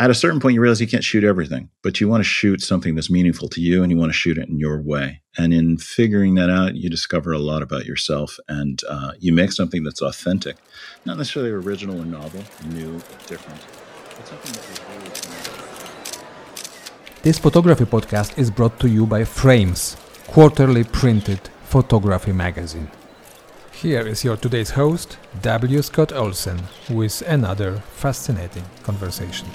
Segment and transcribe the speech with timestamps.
[0.00, 2.62] at a certain point, you realize you can't shoot everything, but you want to shoot
[2.62, 5.20] something that's meaningful to you and you want to shoot it in your way.
[5.36, 9.52] And in figuring that out, you discover a lot about yourself and uh, you make
[9.52, 10.56] something that's authentic,
[11.04, 12.92] not necessarily original or novel, new,
[13.26, 13.60] different.
[17.22, 22.90] This photography podcast is brought to you by Frames, quarterly printed photography magazine.
[23.80, 25.80] Here is your today's host, W.
[25.80, 26.60] Scott Olsen,
[26.90, 29.48] with another fascinating conversation.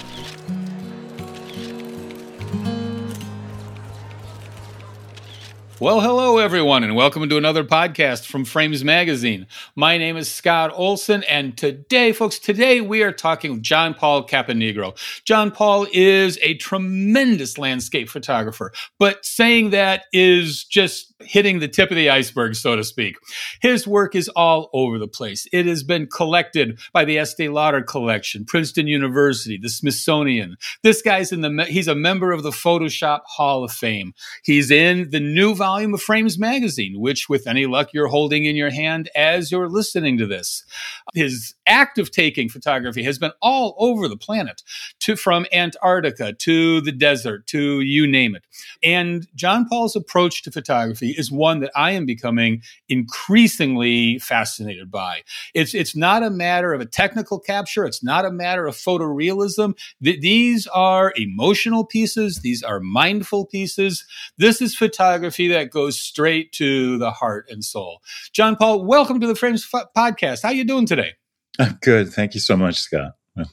[5.78, 9.46] Well, hello, everyone, and welcome to another podcast from Frames Magazine.
[9.76, 14.26] My name is Scott Olsen, and today, folks, today we are talking with John Paul
[14.26, 14.96] Caponigro.
[15.24, 21.90] John Paul is a tremendous landscape photographer, but saying that is just hitting the tip
[21.90, 23.16] of the iceberg, so to speak.
[23.60, 25.46] His work is all over the place.
[25.52, 30.56] It has been collected by the Estee Lauder Collection, Princeton University, the Smithsonian.
[30.82, 34.12] This guy's in the, he's a member of the Photoshop Hall of Fame.
[34.44, 38.56] He's in the new volume of Frames Magazine, which, with any luck, you're holding in
[38.56, 40.64] your hand as you're listening to this.
[41.14, 44.62] His act of taking photography has been all over the planet,
[45.00, 48.44] to from Antarctica to the desert to you name it.
[48.82, 55.22] And John Paul's approach to photography is one that I am becoming increasingly fascinated by.
[55.54, 57.84] It's it's not a matter of a technical capture.
[57.84, 59.76] It's not a matter of photorealism.
[60.02, 62.40] Th- these are emotional pieces.
[62.42, 64.04] These are mindful pieces.
[64.38, 68.02] This is photography that goes straight to the heart and soul.
[68.32, 70.42] John Paul, welcome to the Frames F- podcast.
[70.42, 71.12] How you doing today?
[71.58, 72.12] I'm good.
[72.12, 73.12] Thank you so much, Scott.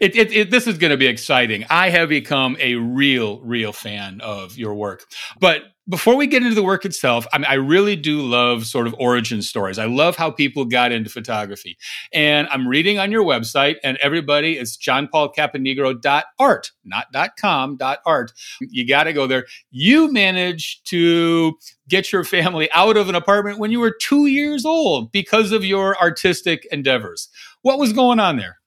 [0.00, 1.64] It, it, it, this is going to be exciting.
[1.70, 5.04] I have become a real, real fan of your work.
[5.40, 8.86] But before we get into the work itself, I, mean, I really do love sort
[8.86, 9.78] of origin stories.
[9.78, 11.78] I love how people got into photography.
[12.12, 17.06] And I'm reading on your website, and everybody, it's johnpaulcaponigro.art, not
[17.38, 18.32] .com, .art.
[18.60, 19.46] You got to go there.
[19.70, 21.56] You managed to
[21.88, 25.64] get your family out of an apartment when you were two years old because of
[25.64, 27.28] your artistic endeavors.
[27.62, 28.58] What was going on there?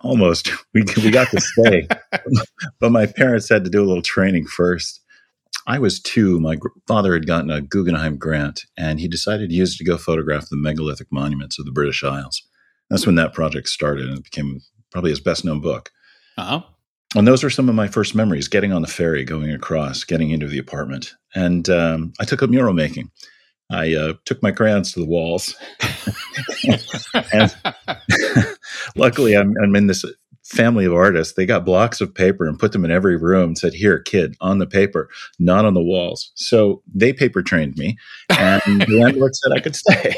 [0.00, 0.50] Almost.
[0.74, 1.86] We, we got to stay,
[2.80, 5.01] but my parents had to do a little training first.
[5.66, 6.40] I was two.
[6.40, 6.56] My
[6.86, 10.48] father had gotten a Guggenheim grant, and he decided to use it to go photograph
[10.48, 12.42] the megalithic monuments of the British Isles.
[12.90, 15.90] That's when that project started, and it became probably his best known book.
[16.36, 16.62] Uh-huh.
[17.14, 20.30] And those are some of my first memories: getting on the ferry, going across, getting
[20.30, 23.10] into the apartment, and um, I took up mural making.
[23.70, 25.54] I uh, took my crayons to the walls,
[27.32, 27.54] and
[28.96, 30.04] luckily, I'm, I'm in this
[30.52, 33.58] family of artists, they got blocks of paper and put them in every room and
[33.58, 35.08] said, Here, kid, on the paper,
[35.38, 36.30] not on the walls.
[36.34, 37.96] So they paper trained me,
[38.28, 40.14] and the landlord said I could stay.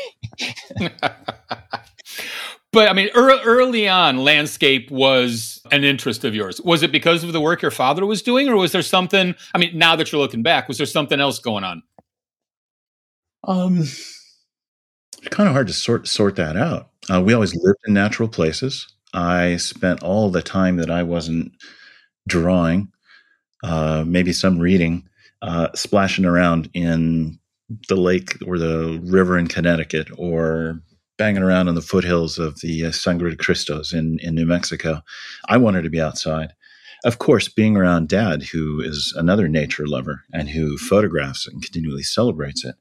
[2.72, 6.60] but I mean, early on, landscape was an interest of yours.
[6.60, 9.34] Was it because of the work your father was doing, or was there something?
[9.54, 11.82] I mean, now that you're looking back, was there something else going on?
[13.46, 16.90] Um, it's kind of hard to sort sort that out.
[17.12, 18.94] Uh, we always lived in natural places.
[19.14, 21.52] I spent all the time that I wasn't
[22.26, 22.88] drawing,
[23.62, 25.08] uh, maybe some reading,
[25.41, 27.38] uh, splashing around in
[27.88, 30.80] the lake or the river in Connecticut or
[31.16, 35.00] banging around on the foothills of the uh, Sangre de Cristos in, in New Mexico.
[35.48, 36.52] I wanted to be outside.
[37.04, 42.02] Of course, being around dad, who is another nature lover and who photographs and continually
[42.02, 42.75] celebrates it,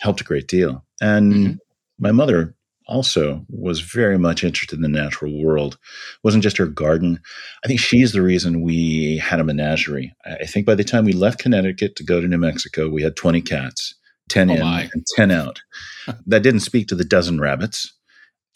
[0.00, 0.84] helped a great deal.
[1.00, 1.52] And mm-hmm.
[1.98, 2.54] my mother
[2.86, 5.74] also was very much interested in the natural world.
[5.74, 7.20] It wasn't just her garden.
[7.64, 10.14] I think she's the reason we had a menagerie.
[10.24, 13.16] I think by the time we left Connecticut to go to New Mexico, we had
[13.16, 13.94] 20 cats,
[14.28, 14.90] 10 oh in my.
[14.92, 15.62] and 10 out.
[16.26, 17.92] that didn't speak to the dozen rabbits.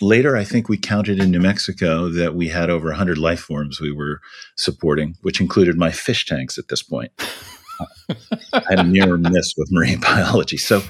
[0.00, 3.80] Later, I think we counted in New Mexico that we had over 100 life forms
[3.80, 4.20] we were
[4.56, 7.10] supporting, which included my fish tanks at this point.
[8.52, 10.56] I had a near miss with marine biology.
[10.56, 10.82] So,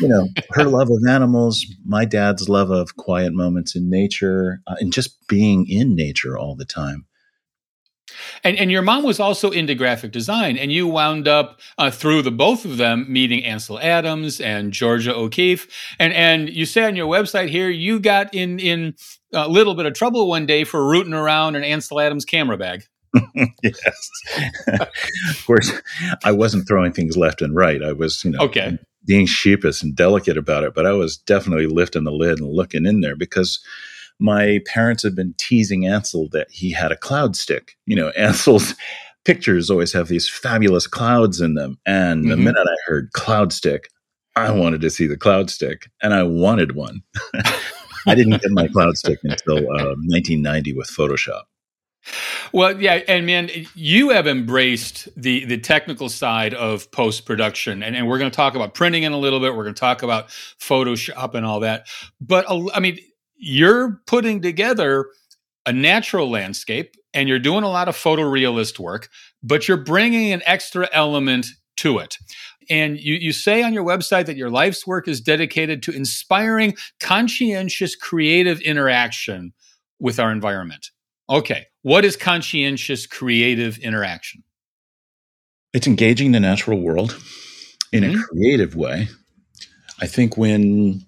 [0.00, 4.76] you know, her love of animals, my dad's love of quiet moments in nature, uh,
[4.80, 7.06] and just being in nature all the time.
[8.42, 12.22] And, and your mom was also into graphic design, and you wound up uh, through
[12.22, 15.68] the both of them meeting Ansel Adams and Georgia O'Keeffe.
[15.98, 18.94] And and you say on your website here you got in in
[19.32, 22.84] a little bit of trouble one day for rooting around an Ansel Adams camera bag.
[23.62, 24.10] yes.
[24.68, 25.72] of course,
[26.24, 27.82] I wasn't throwing things left and right.
[27.82, 28.78] I was, you know, okay.
[29.04, 32.86] being sheepish and delicate about it, but I was definitely lifting the lid and looking
[32.86, 33.60] in there because
[34.20, 37.76] my parents had been teasing Ansel that he had a cloud stick.
[37.86, 38.74] You know, Ansel's
[39.24, 41.78] pictures always have these fabulous clouds in them.
[41.86, 42.30] And mm-hmm.
[42.30, 43.88] the minute I heard cloud stick,
[44.36, 47.02] I wanted to see the cloud stick and I wanted one.
[48.06, 51.42] I didn't get my cloud stick until uh, 1990 with Photoshop.
[52.52, 57.94] Well, yeah, and man, you have embraced the the technical side of post production, and,
[57.94, 59.54] and we're going to talk about printing in a little bit.
[59.54, 61.86] We're going to talk about Photoshop and all that.
[62.20, 62.98] But uh, I mean,
[63.36, 65.06] you're putting together
[65.66, 69.08] a natural landscape, and you're doing a lot of photorealist work,
[69.42, 72.16] but you're bringing an extra element to it.
[72.68, 76.76] And you, you say on your website that your life's work is dedicated to inspiring
[77.00, 79.52] conscientious creative interaction
[79.98, 80.90] with our environment.
[81.28, 84.42] Okay, what is conscientious creative interaction?
[85.72, 87.18] It's engaging the natural world
[87.92, 88.18] in mm-hmm.
[88.18, 89.08] a creative way.
[90.00, 91.06] I think when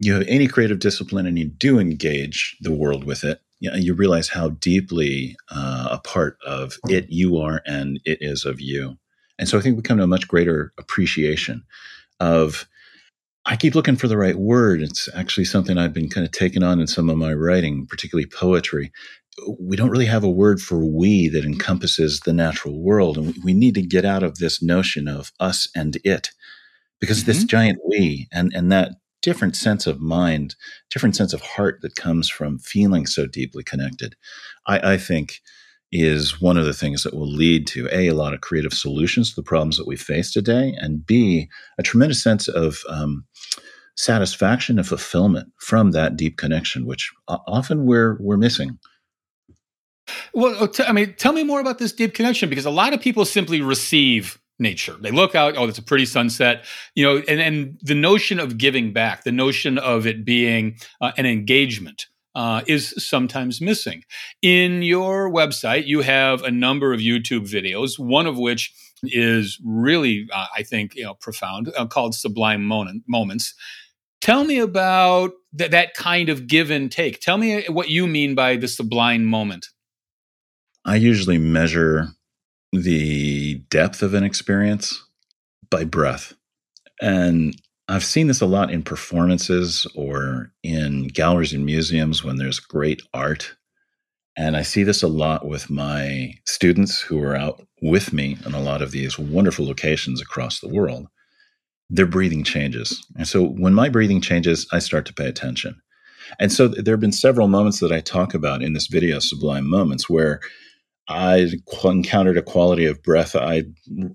[0.00, 3.76] you have any creative discipline and you do engage the world with it, you, know,
[3.76, 8.60] you realize how deeply uh, a part of it you are and it is of
[8.60, 8.98] you.
[9.38, 11.62] And so I think we come to a much greater appreciation
[12.20, 12.66] of
[13.44, 14.82] I keep looking for the right word.
[14.82, 18.26] It's actually something I've been kind of taking on in some of my writing, particularly
[18.26, 18.92] poetry.
[19.58, 23.16] We don't really have a word for we that encompasses the natural world.
[23.16, 26.30] And we need to get out of this notion of us and it
[27.00, 27.32] because mm-hmm.
[27.32, 28.92] this giant we and, and that
[29.22, 30.56] different sense of mind,
[30.90, 34.16] different sense of heart that comes from feeling so deeply connected,
[34.66, 35.40] I, I think
[35.92, 39.30] is one of the things that will lead to a a lot of creative solutions
[39.30, 41.48] to the problems that we face today, and b
[41.78, 43.24] a tremendous sense of um,
[43.96, 48.78] satisfaction and fulfillment from that deep connection, which often we're we're missing.
[50.34, 53.00] Well, t- I mean, tell me more about this deep connection because a lot of
[53.00, 54.96] people simply receive nature.
[55.00, 56.64] They look out, oh, it's a pretty sunset,
[56.94, 61.12] you know, and, and the notion of giving back, the notion of it being uh,
[61.16, 64.04] an engagement uh, is sometimes missing.
[64.40, 68.72] In your website, you have a number of YouTube videos, one of which
[69.02, 73.54] is really, uh, I think, you know, profound, uh, called Sublime Moment, Moments.
[74.20, 77.20] Tell me about th- that kind of give and take.
[77.20, 79.68] Tell me what you mean by the sublime moment.
[80.84, 82.08] I usually measure
[82.72, 85.04] the depth of an experience
[85.70, 86.34] by breath.
[87.00, 87.54] And
[87.88, 93.02] I've seen this a lot in performances or in galleries and museums when there's great
[93.12, 93.54] art.
[94.36, 98.54] And I see this a lot with my students who are out with me in
[98.54, 101.06] a lot of these wonderful locations across the world.
[101.90, 103.04] Their breathing changes.
[103.16, 105.80] And so when my breathing changes, I start to pay attention.
[106.40, 109.68] And so there have been several moments that I talk about in this video, Sublime
[109.68, 110.40] Moments, where
[111.08, 111.50] I
[111.84, 113.64] encountered a quality of breath I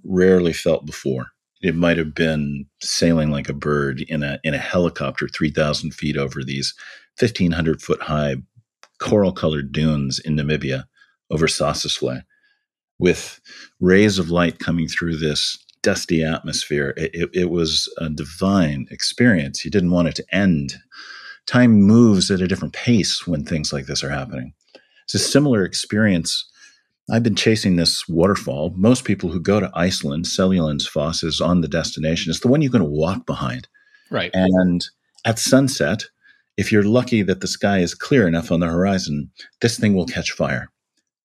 [0.04, 1.28] rarely felt before.
[1.62, 5.94] It might have been sailing like a bird in a in a helicopter, three thousand
[5.94, 6.74] feet over these
[7.18, 8.38] fifteen hundred foot high
[9.00, 10.86] coral colored dunes in Namibia
[11.30, 12.22] over Sossusvlei,
[13.00, 13.40] with
[13.80, 16.94] rays of light coming through this dusty atmosphere.
[16.98, 19.66] It, it, it was a divine experience.
[19.66, 20.76] You didn't want it to end.
[21.48, 24.54] Time moves at a different pace when things like this are happening.
[25.06, 26.50] It's a similar experience
[27.10, 28.74] I've been chasing this waterfall.
[28.76, 32.30] Most people who go to Iceland, Seljalandsfoss is on the destination.
[32.30, 33.68] It's the one you're going to walk behind.
[34.10, 34.32] Right.
[34.34, 34.86] And
[35.26, 36.04] at sunset,
[36.58, 39.32] if you're lucky that the sky is clear enough on the horizon,
[39.62, 40.70] this thing will catch fire.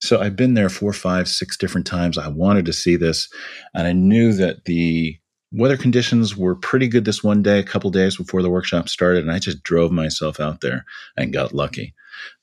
[0.00, 2.18] So I've been there four, five, six different times.
[2.18, 3.28] I wanted to see this,
[3.72, 5.16] and I knew that the
[5.52, 9.22] weather conditions were pretty good this one day, a couple days before the workshop started,
[9.22, 10.84] and I just drove myself out there
[11.16, 11.94] and got lucky.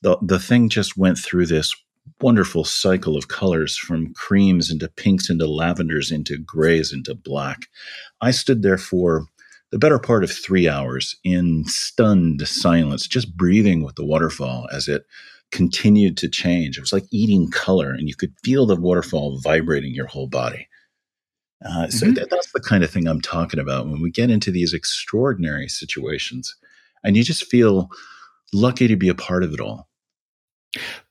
[0.01, 1.75] The the thing just went through this
[2.21, 7.67] wonderful cycle of colors from creams into pinks into lavenders into grays into black.
[8.21, 9.25] I stood there for
[9.71, 14.87] the better part of three hours in stunned silence, just breathing with the waterfall as
[14.87, 15.03] it
[15.51, 16.77] continued to change.
[16.77, 20.67] It was like eating color, and you could feel the waterfall vibrating your whole body.
[21.65, 22.15] Uh, so mm-hmm.
[22.15, 25.67] that, that's the kind of thing I'm talking about when we get into these extraordinary
[25.67, 26.55] situations,
[27.03, 27.89] and you just feel
[28.53, 29.88] lucky to be a part of it all.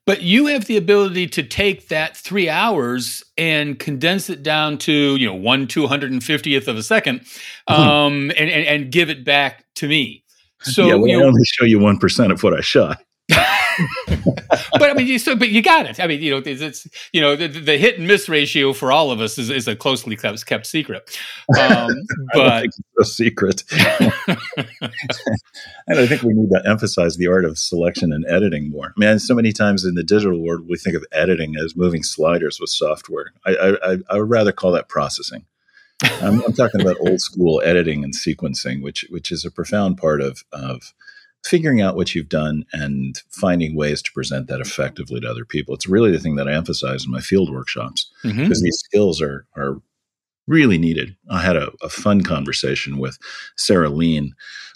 [0.06, 5.16] But you have the ability to take that three hours and condense it down to,
[5.16, 7.72] you know, one two hundred and fiftieth of a 2nd mm-hmm.
[7.72, 10.24] um, and, and, and give it back to me.
[10.62, 13.02] So yeah, well, you know, only show you one percent of what I shot.
[14.72, 16.00] But I mean, you, so but you got it.
[16.00, 18.92] I mean, you know, it's, it's you know the, the, hit and miss ratio for
[18.92, 21.18] all of us is, is a closely kept, kept secret.
[21.58, 21.90] Um,
[22.34, 23.64] but it's a secret,
[25.86, 28.92] and I think we need to emphasize the art of selection and editing more.
[28.96, 32.58] Man, so many times in the digital world, we think of editing as moving sliders
[32.60, 33.32] with software.
[33.46, 35.44] I I, I would rather call that processing.
[36.02, 40.20] I'm, I'm talking about old school editing and sequencing, which which is a profound part
[40.20, 40.94] of of
[41.44, 45.74] figuring out what you've done and finding ways to present that effectively to other people.
[45.74, 48.42] It's really the thing that I emphasize in my field workshops mm-hmm.
[48.42, 49.80] because these skills are are
[50.46, 51.14] really needed.
[51.30, 53.18] I had a, a, fun conversation with
[53.56, 54.30] Sarah Leen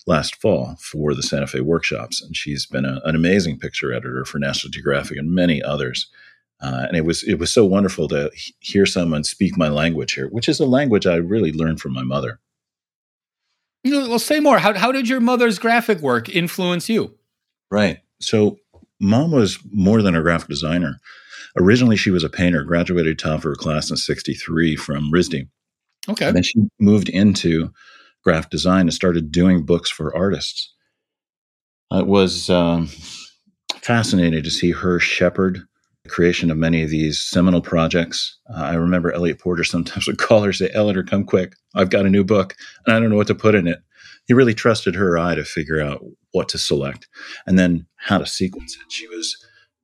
[0.07, 4.27] last fall for the Santa Fe workshops, and she's been a, an amazing picture editor
[4.27, 6.09] for National Geographic and many others.
[6.61, 10.29] Uh, and it was it was so wonderful to hear someone speak my language here,
[10.29, 12.39] which is a language I really learned from my mother.
[13.85, 14.59] Well, say more.
[14.59, 17.19] How how did your mother's graphic work influence you?
[17.71, 17.99] Right.
[18.21, 18.59] So,
[19.01, 20.99] mom was more than a graphic designer.
[21.59, 22.63] Originally, she was a painter.
[22.63, 25.49] Graduated top of her class in '63 from RISD.
[26.09, 26.27] Okay.
[26.27, 27.71] And then she moved into
[28.23, 30.73] graphic design and started doing books for artists.
[31.91, 32.89] It was um,
[33.81, 35.63] fascinating to see her shepherd
[36.13, 38.39] creation of many of these seminal projects.
[38.55, 41.57] Uh, I remember Eliot Porter sometimes would call her, say, Eleanor, come quick.
[41.75, 42.55] I've got a new book
[42.87, 43.81] and I don't know what to put in it.
[44.27, 47.09] He really trusted her eye to figure out what to select
[47.47, 48.93] and then how to sequence it.
[48.93, 49.37] She was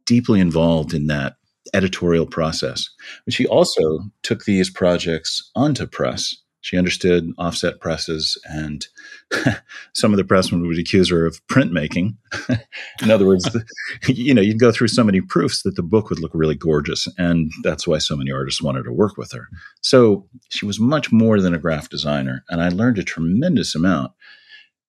[0.06, 1.36] deeply involved in that
[1.74, 2.88] editorial process.
[3.24, 8.86] But she also took these projects onto press she understood offset presses, and
[9.94, 12.16] some of the pressmen would accuse her of printmaking.
[13.02, 13.48] In other words,
[14.06, 17.06] you know, you'd go through so many proofs that the book would look really gorgeous,
[17.16, 19.48] and that's why so many artists wanted to work with her.
[19.82, 24.12] So she was much more than a graphic designer, and I learned a tremendous amount.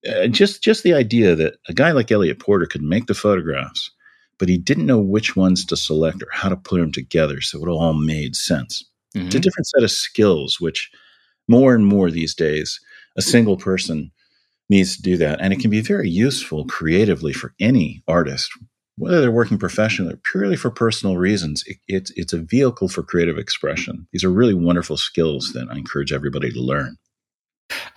[0.09, 3.91] Uh, just just the idea that a guy like Eliot Porter could make the photographs,
[4.39, 7.61] but he didn't know which ones to select or how to put them together so
[7.61, 8.83] it all made sense.
[9.15, 9.27] Mm-hmm.
[9.27, 9.43] It's a mm-hmm.
[9.43, 10.89] different set of skills, which
[11.49, 12.79] more and more these days,
[13.17, 14.11] a single person
[14.69, 15.41] needs to do that.
[15.41, 18.51] And it can be very useful creatively for any artist,
[18.97, 21.63] whether they're working professionally or purely for personal reasons.
[21.65, 24.07] It, it's, it's a vehicle for creative expression.
[24.13, 26.97] These are really wonderful skills that I encourage everybody to learn.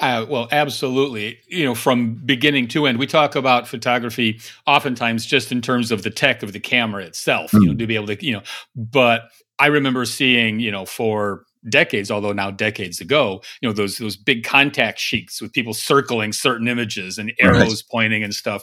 [0.00, 1.38] Uh, well, absolutely.
[1.46, 6.02] You know, from beginning to end, we talk about photography oftentimes just in terms of
[6.02, 7.60] the tech of the camera itself, mm.
[7.60, 7.78] you know, mm.
[7.78, 8.42] to be able to, you know,
[8.76, 13.98] but I remember seeing, you know, for decades, although now decades ago, you know, those
[13.98, 17.82] those big contact sheets with people circling certain images and arrows right.
[17.90, 18.62] pointing and stuff.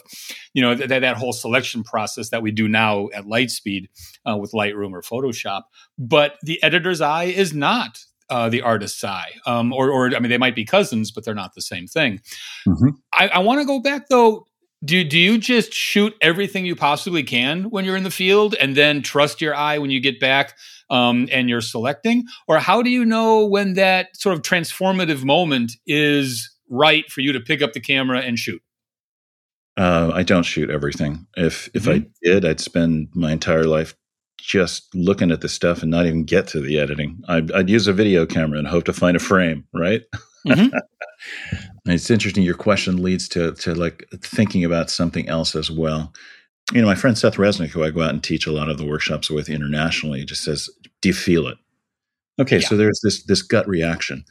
[0.54, 3.88] You know, that that whole selection process that we do now at Lightspeed
[4.28, 5.62] uh, with Lightroom or Photoshop.
[5.98, 10.30] But the editor's eye is not uh, the artist's eye, um, or, or I mean,
[10.30, 12.20] they might be cousins, but they're not the same thing.
[12.66, 12.90] Mm-hmm.
[13.12, 14.46] I, I want to go back though
[14.84, 18.74] do do you just shoot everything you possibly can when you're in the field and
[18.74, 20.56] then trust your eye when you get back
[20.90, 25.72] um, and you're selecting or how do you know when that sort of transformative moment
[25.86, 28.62] is right for you to pick up the camera and shoot
[29.76, 32.04] uh, i don't shoot everything if if mm-hmm.
[32.04, 33.94] i did i'd spend my entire life
[34.38, 37.86] just looking at the stuff and not even get to the editing i'd, I'd use
[37.86, 40.02] a video camera and hope to find a frame right
[40.46, 40.76] mm-hmm.
[41.86, 42.42] it's interesting.
[42.42, 46.12] Your question leads to to like thinking about something else as well.
[46.72, 48.78] You know, my friend Seth Resnick, who I go out and teach a lot of
[48.78, 50.68] the workshops with internationally, just says,
[51.00, 51.58] "Do you feel it?"
[52.40, 52.66] Okay, yeah.
[52.66, 54.24] so there's this this gut reaction,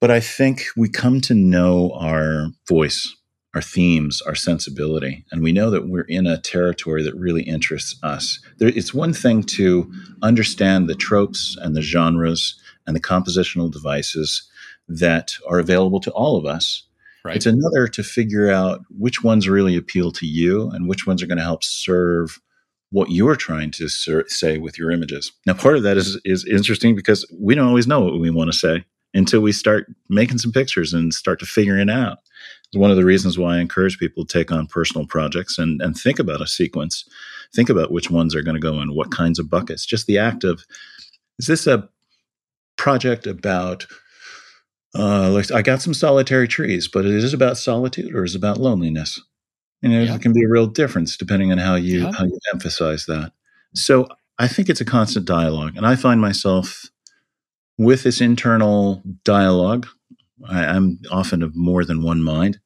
[0.00, 3.14] but I think we come to know our voice,
[3.54, 7.98] our themes, our sensibility, and we know that we're in a territory that really interests
[8.02, 8.40] us.
[8.58, 14.48] There, it's one thing to understand the tropes and the genres and the compositional devices
[14.88, 16.84] that are available to all of us.
[17.24, 17.36] Right.
[17.36, 21.26] It's another to figure out which ones really appeal to you and which ones are
[21.26, 22.38] going to help serve
[22.90, 25.32] what you're trying to ser- say with your images.
[25.46, 28.50] Now, part of that is is interesting because we don't always know what we want
[28.52, 28.84] to say
[29.14, 32.18] until we start making some pictures and start to figuring it out.
[32.68, 35.82] It's one of the reasons why I encourage people to take on personal projects and,
[35.82, 37.04] and think about a sequence.
[37.54, 39.84] Think about which ones are going to go in what kinds of buckets.
[39.84, 40.64] Just the act of
[41.38, 41.88] is this a
[42.76, 43.86] project about
[44.94, 48.58] uh, I got some solitary trees, but it is about solitude or is it about
[48.58, 49.20] loneliness?
[49.82, 50.14] And yeah.
[50.14, 52.12] it can be a real difference depending on how you yeah.
[52.12, 53.32] how you emphasize that.
[53.74, 56.86] So I think it's a constant dialogue, and I find myself
[57.78, 59.86] with this internal dialogue.
[60.48, 62.58] I, I'm often of more than one mind,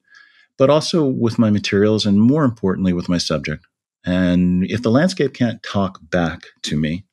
[0.57, 3.65] but also with my materials, and more importantly, with my subject.
[4.05, 7.05] And if the landscape can't talk back to me,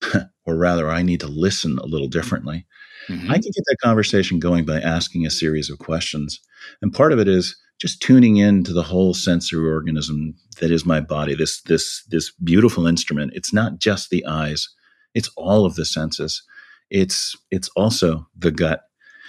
[0.46, 2.66] or rather, I need to listen a little differently
[3.08, 3.30] Mm-hmm.
[3.30, 6.40] I can get that conversation going by asking a series of questions.
[6.82, 10.86] And part of it is just tuning in to the whole sensory organism that is
[10.86, 13.32] my body, this this this beautiful instrument.
[13.34, 14.68] It's not just the eyes,
[15.14, 16.42] it's all of the senses.
[16.90, 18.82] It's it's also the gut.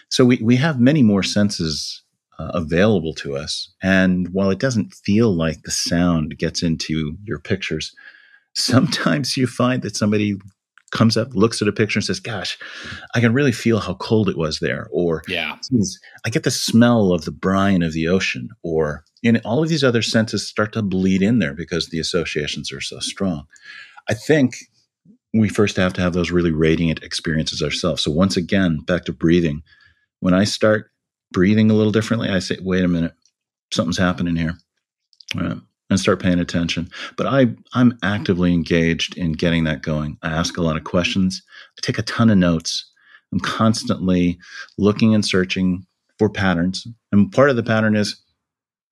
[0.10, 2.04] So we, we have many more senses
[2.38, 3.74] uh, available to us.
[3.82, 7.94] And while it doesn't feel like the sound gets into your pictures,
[8.54, 10.36] sometimes you find that somebody
[10.92, 12.58] comes up, looks at a picture, and says, "Gosh,
[13.14, 15.58] I can really feel how cold it was there," or "Yeah,
[16.26, 19.84] I get the smell of the brine of the ocean," or know, all of these
[19.84, 23.46] other senses start to bleed in there because the associations are so strong.
[24.08, 24.56] I think
[25.34, 28.04] we first have to have those really radiant experiences ourselves.
[28.04, 29.64] So once again, back to breathing.
[30.20, 30.92] When I start
[31.32, 33.14] breathing a little differently, I say, "Wait a minute,
[33.74, 34.58] something's happening here."
[35.38, 35.56] Uh,
[35.90, 36.90] and start paying attention.
[37.16, 40.18] But I, I'm actively engaged in getting that going.
[40.24, 41.44] I ask a lot of questions.
[41.78, 42.92] I take a ton of notes.
[43.32, 44.40] I'm constantly
[44.78, 45.86] looking and searching
[46.18, 46.88] for patterns.
[47.12, 48.22] And part of the pattern is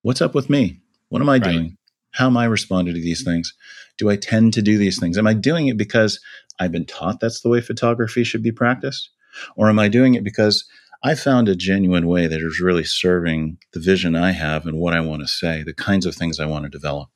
[0.02, 0.82] what's up with me?
[1.10, 1.44] What am I right.
[1.44, 1.78] doing?
[2.12, 3.54] How am I responding to these things?
[3.98, 5.18] Do I tend to do these things?
[5.18, 6.20] Am I doing it because
[6.60, 9.10] I've been taught that's the way photography should be practiced?
[9.56, 10.66] Or am I doing it because
[11.04, 14.94] I found a genuine way that is really serving the vision I have and what
[14.94, 17.10] I want to say, the kinds of things I want to develop.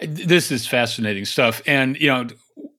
[0.00, 1.62] This is fascinating stuff.
[1.66, 2.26] And, you know,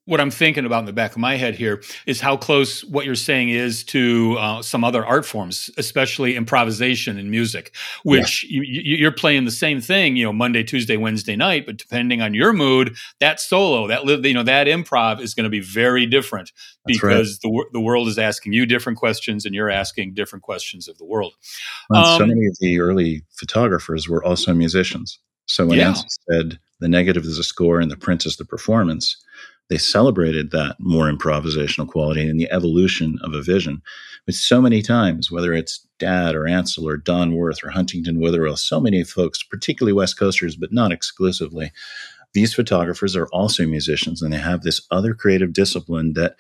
[0.06, 3.06] what I'm thinking about in the back of my head here is how close what
[3.06, 8.62] you're saying is to uh, some other art forms, especially improvisation in music, which yeah.
[8.64, 12.36] you, are playing the same thing, you know, Monday, Tuesday, Wednesday night, but depending on
[12.36, 16.52] your mood, that solo, that you know, that improv is going to be very different
[16.86, 17.52] That's because right.
[17.52, 21.06] the the world is asking you different questions and you're asking different questions of the
[21.06, 21.34] world.
[21.90, 25.18] Well, um, so many of the early photographers were also musicians.
[25.48, 25.90] So when yeah.
[25.90, 29.18] Ansel said the negative is the score and the print is the performance
[29.70, 33.82] they celebrated that more improvisational quality and the evolution of a vision.
[34.26, 38.58] But so many times, whether it's Dad or Ansel or Don Worth or Huntington Witherill,
[38.58, 41.72] so many folks, particularly West Coasters, but not exclusively,
[42.34, 46.36] these photographers are also musicians and they have this other creative discipline that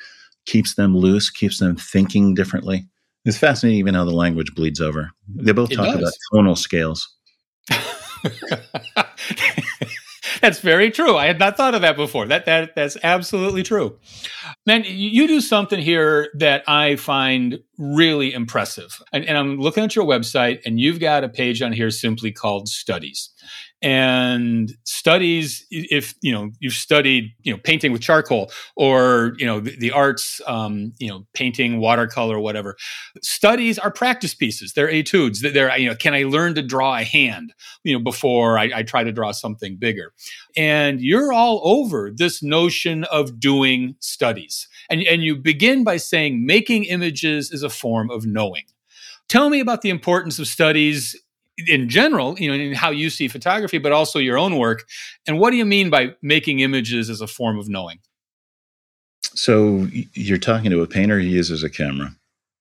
[0.46, 2.86] keeps them loose, keeps them thinking differently.
[3.24, 5.12] It's fascinating even how the language bleeds over.
[5.28, 6.00] They both it talk does.
[6.00, 7.12] about tonal scales.
[10.46, 11.18] that's very true.
[11.18, 12.28] I had not thought of that before.
[12.28, 13.98] That that that's absolutely true.
[14.68, 19.02] Man, you do something here that I find really impressive.
[19.12, 22.32] And, and I'm looking at your website, and you've got a page on here simply
[22.32, 23.30] called Studies.
[23.82, 29.60] And studies if you know you've studied you know painting with charcoal or you know
[29.60, 32.78] the, the arts um, you know painting watercolor whatever.
[33.22, 34.74] Studies are practice pieces.
[34.74, 35.42] They're etudes.
[35.42, 37.54] They're you know can i learn to draw a hand
[37.84, 40.14] you know before I, I try to draw something bigger?
[40.58, 46.46] And you're all over this notion of doing studies and, and you begin by saying
[46.46, 48.64] making images is a form of knowing
[49.28, 51.16] tell me about the importance of studies
[51.68, 54.86] in general, you know, in how you see photography, but also your own work.
[55.26, 58.00] And what do you mean by making images as a form of knowing?
[59.22, 62.16] So you're talking to a painter he uses a camera.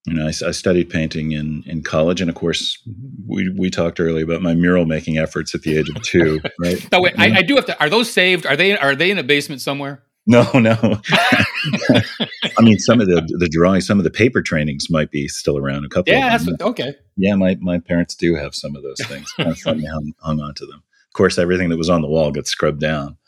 [0.07, 2.79] You know, I, I, studied painting in, in college, and of course,
[3.27, 6.41] we, we talked earlier about my mural making efforts at the age of two.
[6.59, 6.87] Right?
[6.93, 7.81] no, wait, I, I, do have to.
[7.81, 8.45] Are those saved?
[8.45, 10.04] Are they are they in a basement somewhere?
[10.27, 10.73] No, no.
[12.59, 15.59] I mean, some of the the drawings, some of the paper trainings might be still
[15.59, 15.85] around.
[15.85, 16.15] A couple.
[16.15, 16.95] Yeah, what, okay.
[17.19, 19.31] Yeah, my my parents do have some of those things.
[19.39, 20.83] of hung, hung on to them.
[21.09, 23.19] Of course, everything that was on the wall gets scrubbed down.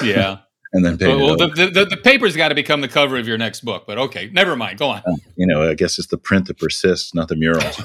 [0.00, 0.38] Yeah.
[0.74, 1.24] and then painted.
[1.24, 3.84] Well, the, the, the, paper's got to become the cover of your next book.
[3.86, 4.78] But okay, never mind.
[4.78, 5.02] Go on.
[5.06, 7.80] Uh, you know, I guess it's the print that persists, not the murals.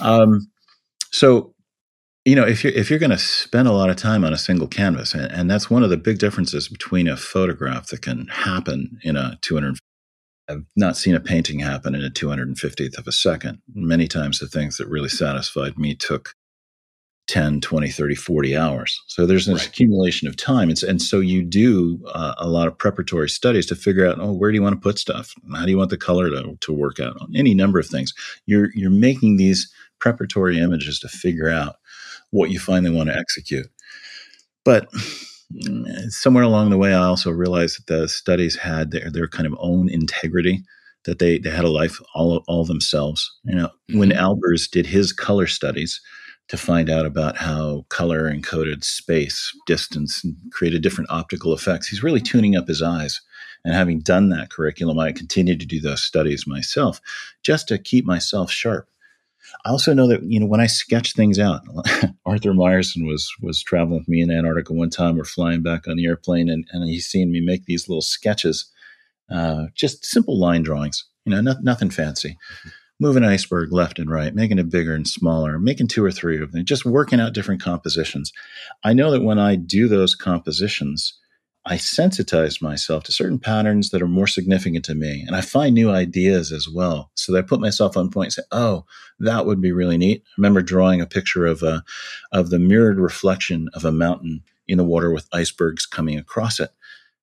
[0.00, 0.50] um,
[1.10, 1.54] so
[2.26, 4.38] you know if you're if you're going to spend a lot of time on a
[4.38, 8.26] single canvas and, and, that's one of the big differences between a photograph that can
[8.26, 9.78] happen in a 200
[10.48, 13.62] i've not seen a painting happen in a 250th of a second.
[13.74, 16.34] Many times the things that really satisfied me took
[17.28, 19.02] 10 20 30 40 hours.
[19.08, 19.66] So there's this right.
[19.66, 20.68] accumulation of time.
[20.68, 24.32] And, and so you do uh, a lot of preparatory studies to figure out oh
[24.32, 25.32] where do you want to put stuff?
[25.54, 27.20] How do you want the color to, to work out?
[27.20, 28.12] On any number of things.
[28.46, 31.76] You're you're making these preparatory images to figure out
[32.30, 33.66] what you finally want to execute.
[34.64, 34.88] But
[36.08, 39.54] somewhere along the way, I also realized that the studies had their, their kind of
[39.58, 40.62] own integrity,
[41.04, 43.30] that they, they had a life all, all themselves.
[43.44, 43.98] You know, mm-hmm.
[43.98, 46.00] when Albers did his color studies
[46.48, 52.02] to find out about how color encoded space, distance, and created different optical effects, he's
[52.02, 53.20] really tuning up his eyes.
[53.64, 57.00] And having done that curriculum, I continued to do those studies myself
[57.42, 58.88] just to keep myself sharp.
[59.64, 61.62] I also know that you know when I sketch things out,
[62.26, 65.16] Arthur Meyerson was was traveling with me in Antarctica one time.
[65.16, 68.70] We're flying back on the airplane, and, and he's seeing me make these little sketches,
[69.30, 71.04] uh, just simple line drawings.
[71.24, 72.30] You know, not, nothing fancy.
[72.30, 72.68] Mm-hmm.
[72.98, 76.40] Moving an iceberg left and right, making it bigger and smaller, making two or three
[76.40, 78.32] of them, just working out different compositions.
[78.84, 81.12] I know that when I do those compositions,
[81.68, 85.24] I sensitize myself to certain patterns that are more significant to me.
[85.26, 87.10] And I find new ideas as well.
[87.16, 88.84] So that I put myself on point and say, oh,
[89.18, 90.22] that would be really neat.
[90.24, 91.82] I remember drawing a picture of, a,
[92.30, 96.70] of the mirrored reflection of a mountain in the water with icebergs coming across it.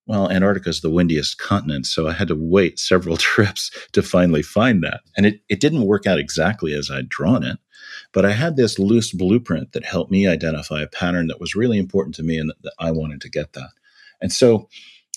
[0.08, 4.42] Well, Antarctica is the windiest continent, so I had to wait several trips to finally
[4.42, 5.02] find that.
[5.16, 7.60] And it, it didn't work out exactly as I'd drawn it,
[8.12, 11.78] but I had this loose blueprint that helped me identify a pattern that was really
[11.78, 13.70] important to me and that, that I wanted to get that.
[14.24, 14.68] And so,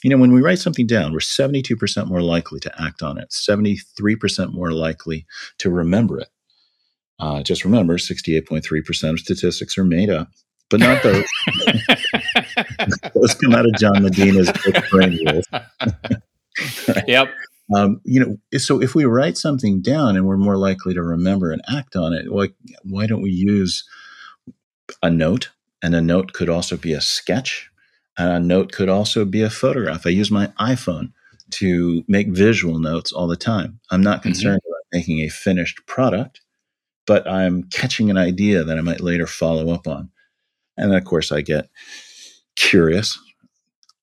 [0.02, 3.30] you know, when we write something down, we're 72% more likely to act on it,
[3.30, 5.24] 73% more likely
[5.58, 6.28] to remember it.
[7.18, 10.28] Uh, just remember, 68.3% of statistics are made up,
[10.68, 11.24] but not those.
[13.14, 15.46] those come out of John Medina's book, Brain Rules.
[17.06, 17.28] Yep.
[17.74, 21.52] Um, you know, so if we write something down and we're more likely to remember
[21.52, 22.48] and act on it, why,
[22.82, 23.84] why don't we use
[25.02, 25.50] a note?
[25.82, 27.70] And a note could also be a sketch.
[28.18, 30.06] And a note could also be a photograph.
[30.06, 31.12] I use my iPhone
[31.50, 33.78] to make visual notes all the time.
[33.90, 34.30] I'm not Mm-hmm.
[34.30, 36.40] concerned about making a finished product,
[37.06, 40.10] but I'm catching an idea that I might later follow up on.
[40.76, 41.68] And then, of course, I get
[42.56, 43.18] curious,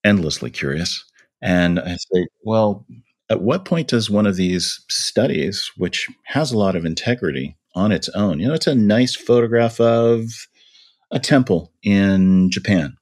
[0.04, 1.04] endlessly curious.
[1.42, 2.86] And I say, well,
[3.30, 7.92] at what point does one of these studies, which has a lot of integrity on
[7.92, 10.26] its own, you know, it's a nice photograph of
[11.12, 12.96] a temple in Japan.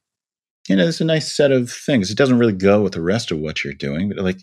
[0.68, 2.10] You know, there's a nice set of things.
[2.10, 4.38] It doesn't really go with the rest of what you're doing, but like,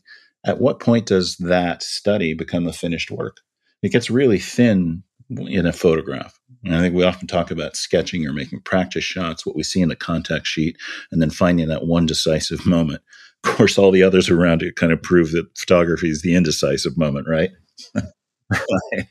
[0.46, 3.38] at what point does that study become a finished work?
[3.82, 6.40] It gets really thin in a photograph.
[6.64, 9.82] And I think we often talk about sketching or making practice shots, what we see
[9.82, 10.78] in the contact sheet,
[11.12, 13.02] and then finding that one decisive moment.
[13.44, 16.98] Of course, all the others around it kind of prove that photography is the indecisive
[16.98, 17.52] moment, right?
[17.96, 19.08] right.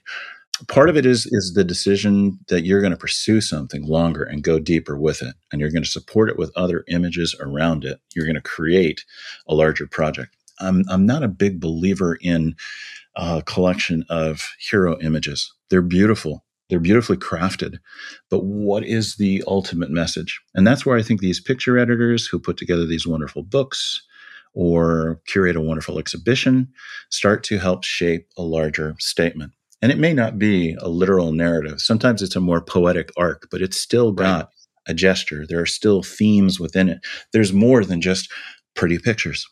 [0.66, 4.42] Part of it is is the decision that you're going to pursue something longer and
[4.42, 8.00] go deeper with it, and you're going to support it with other images around it.
[8.14, 9.04] You're going to create
[9.46, 10.36] a larger project.
[10.58, 12.56] I'm I'm not a big believer in
[13.14, 15.52] a collection of hero images.
[15.70, 16.44] They're beautiful.
[16.68, 17.78] They're beautifully crafted.
[18.30, 20.40] But what is the ultimate message?
[20.54, 24.02] And that's where I think these picture editors who put together these wonderful books
[24.54, 26.68] or curate a wonderful exhibition
[27.10, 29.52] start to help shape a larger statement.
[29.80, 31.80] And it may not be a literal narrative.
[31.80, 34.50] Sometimes it's a more poetic arc, but it's still got
[34.86, 35.46] a gesture.
[35.46, 36.98] There are still themes within it.
[37.32, 38.32] There's more than just
[38.74, 39.46] pretty pictures.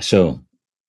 [0.00, 0.40] So,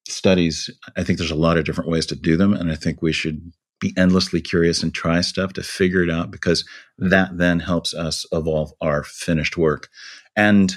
[0.08, 2.54] studies, I think there's a lot of different ways to do them.
[2.54, 6.32] And I think we should be endlessly curious and try stuff to figure it out
[6.32, 6.66] because
[6.98, 9.90] that then helps us evolve our finished work.
[10.36, 10.74] And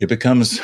[0.00, 0.60] it becomes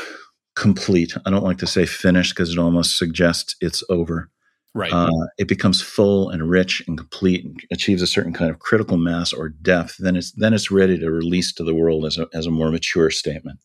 [0.56, 1.14] complete.
[1.24, 4.30] I don't like to say finished because it almost suggests it's over.
[4.74, 4.92] Right.
[4.92, 8.96] Uh, it becomes full and rich and complete, and achieves a certain kind of critical
[8.96, 9.96] mass or depth.
[9.98, 12.70] Then it's then it's ready to release to the world as a as a more
[12.70, 13.58] mature statement.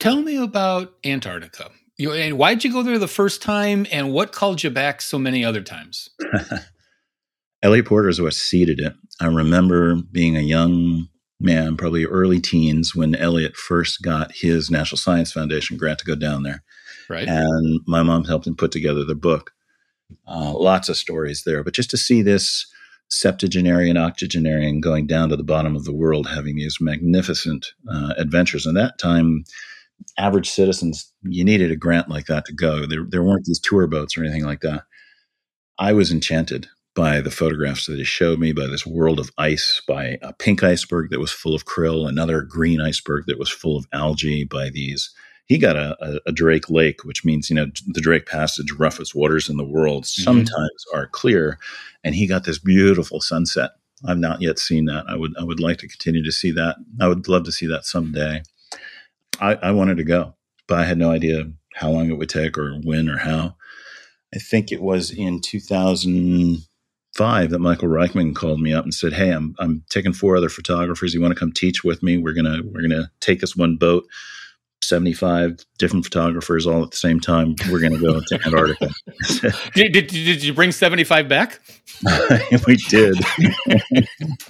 [0.00, 1.70] Tell me about Antarctica.
[1.98, 5.18] You, and why'd you go there the first time, and what called you back so
[5.18, 6.08] many other times?
[7.62, 8.94] Eliot Porter is what seeded it.
[9.20, 11.06] I remember being a young
[11.38, 16.16] man, probably early teens, when Eliot first got his National Science Foundation grant to go
[16.16, 16.62] down there.
[17.08, 17.28] Right.
[17.28, 19.52] And my mom helped him put together the book.
[20.26, 22.66] Uh, lots of stories there, but just to see this
[23.08, 28.64] septuagenarian, octogenarian going down to the bottom of the world, having these magnificent uh, adventures.
[28.64, 29.44] And that time,
[30.18, 32.86] average citizens, you needed a grant like that to go.
[32.86, 34.84] There, there weren't these tour boats or anything like that.
[35.78, 39.80] I was enchanted by the photographs that he showed me, by this world of ice,
[39.86, 43.76] by a pink iceberg that was full of krill, another green iceberg that was full
[43.76, 45.10] of algae, by these.
[45.52, 49.50] He got a, a, Drake Lake, which means, you know, the Drake Passage, roughest waters
[49.50, 50.22] in the world, mm-hmm.
[50.22, 51.58] sometimes are clear.
[52.02, 53.72] And he got this beautiful sunset.
[54.02, 55.04] I've not yet seen that.
[55.06, 56.76] I would I would like to continue to see that.
[57.02, 58.44] I would love to see that someday.
[59.40, 60.36] I, I wanted to go,
[60.66, 63.56] but I had no idea how long it would take or when or how.
[64.34, 69.28] I think it was in 2005 that Michael Reichmann called me up and said, "Hey,
[69.28, 71.12] I'm I'm taking four other photographers.
[71.12, 72.16] You want to come teach with me?
[72.16, 74.06] We're gonna we're gonna take this one boat."
[74.92, 77.56] 75 different photographers all at the same time.
[77.70, 78.90] We're going to go to Antarctica.
[79.74, 81.60] did, did, did you bring 75 back?
[82.66, 83.16] we did.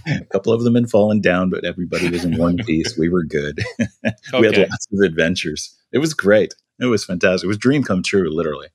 [0.05, 2.99] a couple of them had fallen down, but everybody was in one piece.
[2.99, 3.61] We were good.
[3.81, 4.15] Okay.
[4.41, 5.73] we had lots of adventures.
[5.93, 6.57] It was great.
[6.81, 7.45] It was fantastic.
[7.45, 8.67] It was dream come true, literally.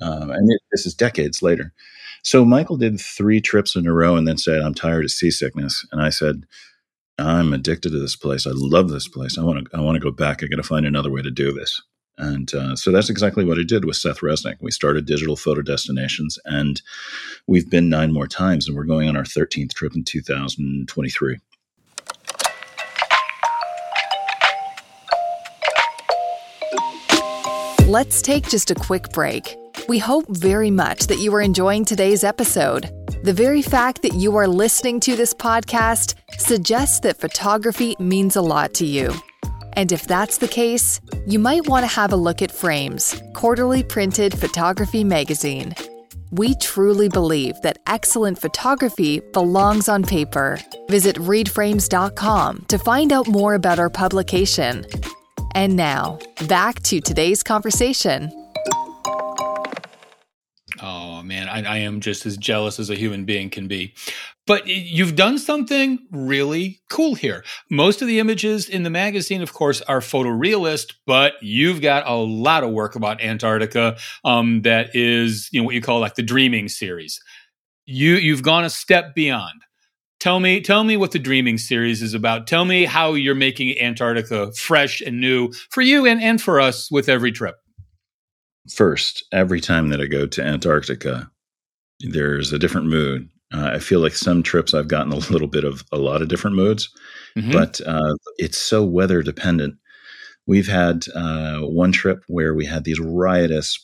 [0.00, 1.72] Um, and it, this is decades later.
[2.24, 5.86] So Michael did three trips in a row and then said, I'm tired of seasickness.
[5.92, 6.44] And I said,
[7.18, 8.46] I'm addicted to this place.
[8.46, 9.38] I love this place.
[9.38, 9.76] I want to.
[9.76, 10.42] I want to go back.
[10.42, 11.80] I got to find another way to do this.
[12.16, 14.56] And uh, so that's exactly what I did with Seth Resnick.
[14.60, 16.80] We started Digital Photo Destinations, and
[17.46, 21.38] we've been nine more times, and we're going on our 13th trip in 2023.
[27.86, 29.56] Let's take just a quick break.
[29.88, 32.90] We hope very much that you are enjoying today's episode.
[33.22, 38.42] The very fact that you are listening to this podcast suggests that photography means a
[38.42, 39.12] lot to you.
[39.74, 43.82] And if that's the case, you might want to have a look at Frames, quarterly
[43.82, 45.74] printed photography magazine.
[46.30, 50.58] We truly believe that excellent photography belongs on paper.
[50.88, 54.84] Visit readframes.com to find out more about our publication.
[55.54, 58.43] And now, back to today's conversation.
[60.82, 63.94] Oh man, I, I, am just as jealous as a human being can be.
[64.46, 67.44] But you've done something really cool here.
[67.70, 72.14] Most of the images in the magazine, of course, are photorealist, but you've got a
[72.14, 76.22] lot of work about Antarctica um, that is, you know, what you call like the
[76.22, 77.20] Dreaming series.
[77.86, 79.62] You you've gone a step beyond.
[80.18, 82.46] Tell me, tell me what the Dreaming series is about.
[82.46, 86.90] Tell me how you're making Antarctica fresh and new for you and, and for us
[86.90, 87.56] with every trip
[88.70, 91.30] first every time that I go to Antarctica,
[92.00, 93.28] there's a different mood.
[93.52, 96.28] Uh, I feel like some trips I've gotten a little bit of a lot of
[96.28, 96.90] different moods,
[97.36, 97.52] mm-hmm.
[97.52, 99.76] but uh, it's so weather dependent.
[100.46, 103.78] We've had uh, one trip where we had these riotous,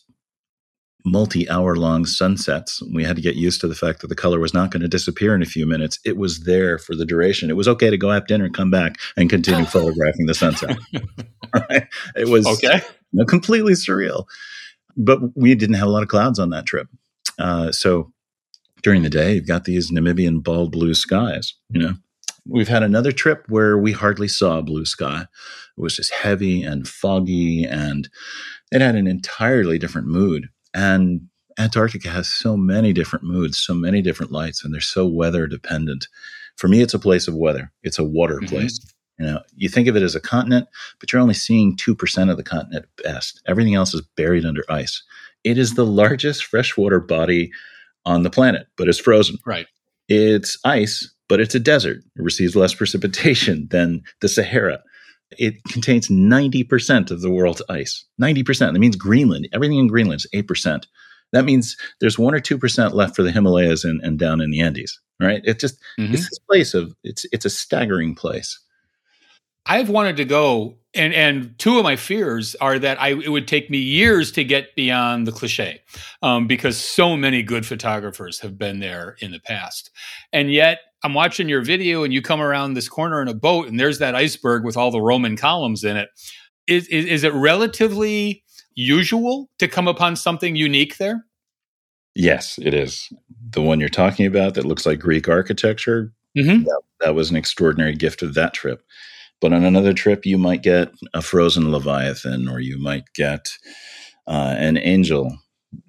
[1.06, 2.82] multi hour long sunsets.
[2.92, 4.88] We had to get used to the fact that the color was not going to
[4.88, 5.98] disappear in a few minutes.
[6.04, 7.48] It was there for the duration.
[7.48, 10.76] It was okay to go have dinner, come back, and continue photographing the sunset.
[11.54, 11.86] right?
[12.14, 12.82] It was okay.
[13.12, 14.26] You know, completely surreal
[15.00, 16.88] but we didn't have a lot of clouds on that trip.
[17.38, 18.12] Uh, so
[18.82, 21.54] during the day, you've got these Namibian bald blue skies.
[21.70, 21.94] You know,
[22.46, 25.22] we've had another trip where we hardly saw blue sky.
[25.22, 28.08] It was just heavy and foggy, and
[28.70, 30.48] it had an entirely different mood.
[30.74, 31.22] And
[31.58, 36.08] Antarctica has so many different moods, so many different lights, and they're so weather dependent.
[36.56, 37.72] For me, it's a place of weather.
[37.82, 38.54] It's a water mm-hmm.
[38.54, 38.78] place.
[39.20, 40.66] You know, you think of it as a continent,
[40.98, 43.42] but you're only seeing 2% of the continent at best.
[43.46, 45.02] Everything else is buried under ice.
[45.44, 47.50] It is the largest freshwater body
[48.06, 49.36] on the planet, but it's frozen.
[49.44, 49.66] Right.
[50.08, 51.98] It's ice, but it's a desert.
[51.98, 54.82] It receives less precipitation than the Sahara.
[55.32, 58.04] It contains 90% of the world's ice.
[58.20, 58.72] 90%.
[58.72, 59.48] That means Greenland.
[59.52, 60.84] Everything in Greenland is 8%.
[61.32, 64.60] That means there's 1 or 2% left for the Himalayas and, and down in the
[64.60, 65.42] Andes, right?
[65.44, 66.14] It just, mm-hmm.
[66.14, 68.58] it's this place of, it's, it's a staggering place.
[69.66, 73.46] I've wanted to go, and and two of my fears are that I it would
[73.46, 75.80] take me years to get beyond the cliche,
[76.22, 79.90] um, because so many good photographers have been there in the past,
[80.32, 83.68] and yet I'm watching your video, and you come around this corner in a boat,
[83.68, 86.08] and there's that iceberg with all the Roman columns in it.
[86.66, 88.42] Is is, is it relatively
[88.74, 91.24] usual to come upon something unique there?
[92.14, 93.08] Yes, it is.
[93.50, 96.12] The one you're talking about that looks like Greek architecture.
[96.36, 96.64] Mm-hmm.
[96.64, 98.82] That, that was an extraordinary gift of that trip.
[99.40, 103.48] But on another trip, you might get a frozen leviathan, or you might get
[104.26, 105.38] uh, an angel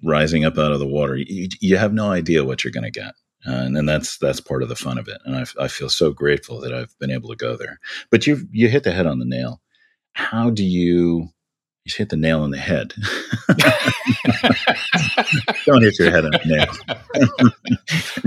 [0.02, 1.16] rising up out of the water.
[1.16, 3.14] You, you have no idea what you're going to get.
[3.46, 5.88] Uh, and then that's that's part of the fun of it, and I, I feel
[5.88, 7.80] so grateful that I've been able to go there.
[8.08, 9.60] But you you hit the head on the nail.
[10.12, 11.28] How do you
[11.84, 12.94] you hit the nail on the head.
[15.66, 16.68] Don't hit your head on the nail.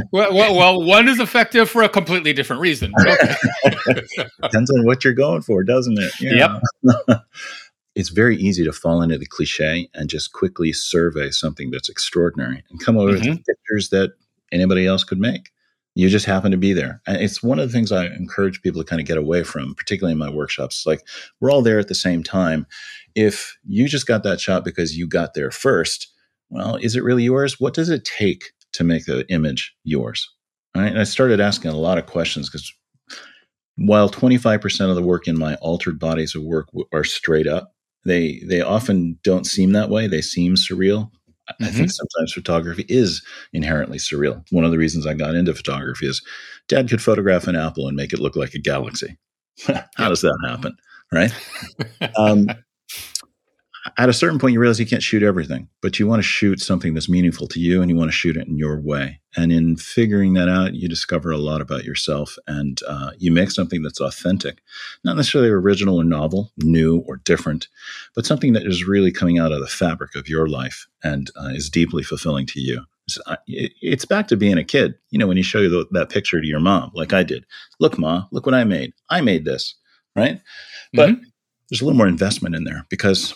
[0.11, 2.91] well, well, well, one is effective for a completely different reason.
[4.41, 6.11] Depends on what you're going for, doesn't it?
[6.19, 6.59] Yeah.
[6.83, 7.23] Yep.
[7.95, 12.61] it's very easy to fall into the cliche and just quickly survey something that's extraordinary
[12.69, 13.29] and come over mm-hmm.
[13.29, 14.15] with pictures that
[14.51, 15.51] anybody else could make.
[15.95, 17.01] You just happen to be there.
[17.07, 19.73] And it's one of the things I encourage people to kind of get away from,
[19.75, 20.85] particularly in my workshops.
[20.85, 21.01] Like
[21.39, 22.67] we're all there at the same time.
[23.15, 26.11] If you just got that shot because you got there first,
[26.49, 27.59] well, is it really yours?
[27.59, 30.29] What does it take to make the image yours?
[30.75, 30.87] Right?
[30.87, 32.71] And I started asking a lot of questions because
[33.77, 37.71] while 25% of the work in my altered bodies of work are straight up,
[38.05, 40.07] they they often don't seem that way.
[40.07, 41.11] They seem surreal.
[41.51, 41.65] Mm-hmm.
[41.65, 44.43] I think sometimes photography is inherently surreal.
[44.51, 46.21] One of the reasons I got into photography is
[46.67, 49.17] dad could photograph an apple and make it look like a galaxy.
[49.95, 50.75] How does that happen?
[51.11, 51.33] Right.
[52.17, 52.47] um,
[53.97, 56.59] at a certain point, you realize you can't shoot everything, but you want to shoot
[56.59, 59.21] something that's meaningful to you and you want to shoot it in your way.
[59.37, 63.51] And in figuring that out, you discover a lot about yourself and uh, you make
[63.51, 64.61] something that's authentic,
[65.05, 67.69] not necessarily original or novel, new or different,
[68.15, 71.47] but something that is really coming out of the fabric of your life and uh,
[71.47, 72.83] is deeply fulfilling to you.
[73.47, 74.95] It's back to being a kid.
[75.11, 77.45] You know, when you show you the, that picture to your mom, like I did,
[77.79, 78.93] look, ma, look what I made.
[79.09, 79.75] I made this,
[80.15, 80.41] right?
[80.93, 81.23] But mm-hmm.
[81.69, 83.35] there's a little more investment in there because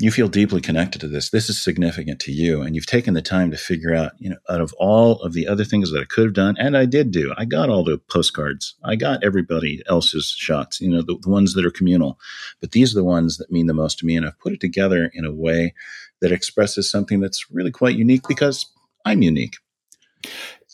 [0.00, 1.30] you feel deeply connected to this.
[1.30, 2.62] This is significant to you.
[2.62, 5.48] And you've taken the time to figure out, you know, out of all of the
[5.48, 7.98] other things that I could have done, and I did do, I got all the
[7.98, 8.74] postcards.
[8.84, 12.18] I got everybody else's shots, you know, the, the ones that are communal.
[12.60, 14.16] But these are the ones that mean the most to me.
[14.16, 15.74] And I've put it together in a way
[16.20, 18.66] that expresses something that's really quite unique because
[19.04, 19.56] I'm unique.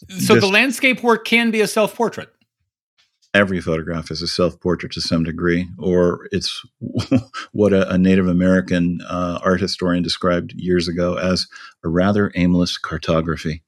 [0.08, 2.33] So the landscape work can be a self portrait
[3.34, 6.62] every photograph is a self portrait to some degree, or it's
[7.52, 11.46] what a, a Native American uh, art historian described years ago as
[11.84, 13.62] a rather aimless cartography.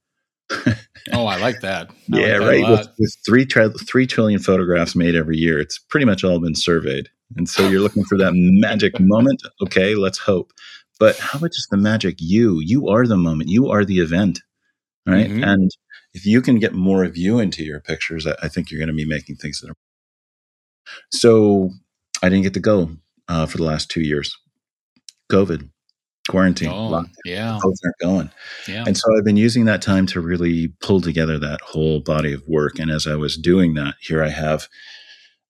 [1.12, 1.90] oh, I like that.
[1.90, 2.70] I yeah, like that right.
[2.70, 6.54] With, with three tri- three trillion photographs made every year, it's pretty much all been
[6.54, 9.42] surveyed, and so you're looking for that magic moment.
[9.62, 10.52] Okay, let's hope.
[10.98, 12.16] But how about just the magic?
[12.20, 13.50] You, you are the moment.
[13.50, 14.40] You are the event.
[15.06, 15.28] right?
[15.28, 15.44] Mm-hmm.
[15.44, 15.70] And
[16.16, 18.88] if you can get more of you into your pictures, I, I think you're going
[18.88, 19.76] to be making things that are.
[21.12, 21.70] So
[22.22, 22.96] I didn't get to go
[23.28, 24.34] uh, for the last two years.
[25.30, 25.68] COVID,
[26.28, 28.30] quarantine, oh, yeah, both aren't going.
[28.66, 28.84] Yeah.
[28.86, 32.42] And so I've been using that time to really pull together that whole body of
[32.48, 32.78] work.
[32.78, 34.68] And as I was doing that, here I have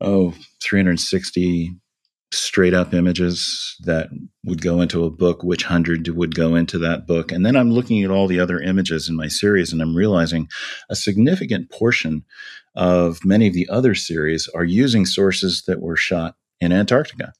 [0.00, 1.76] oh 360
[2.32, 4.08] straight up images that
[4.44, 7.30] would go into a book, which hundred would go into that book.
[7.30, 10.48] And then I'm looking at all the other images in my series and I'm realizing
[10.90, 12.24] a significant portion
[12.74, 17.32] of many of the other series are using sources that were shot in Antarctica.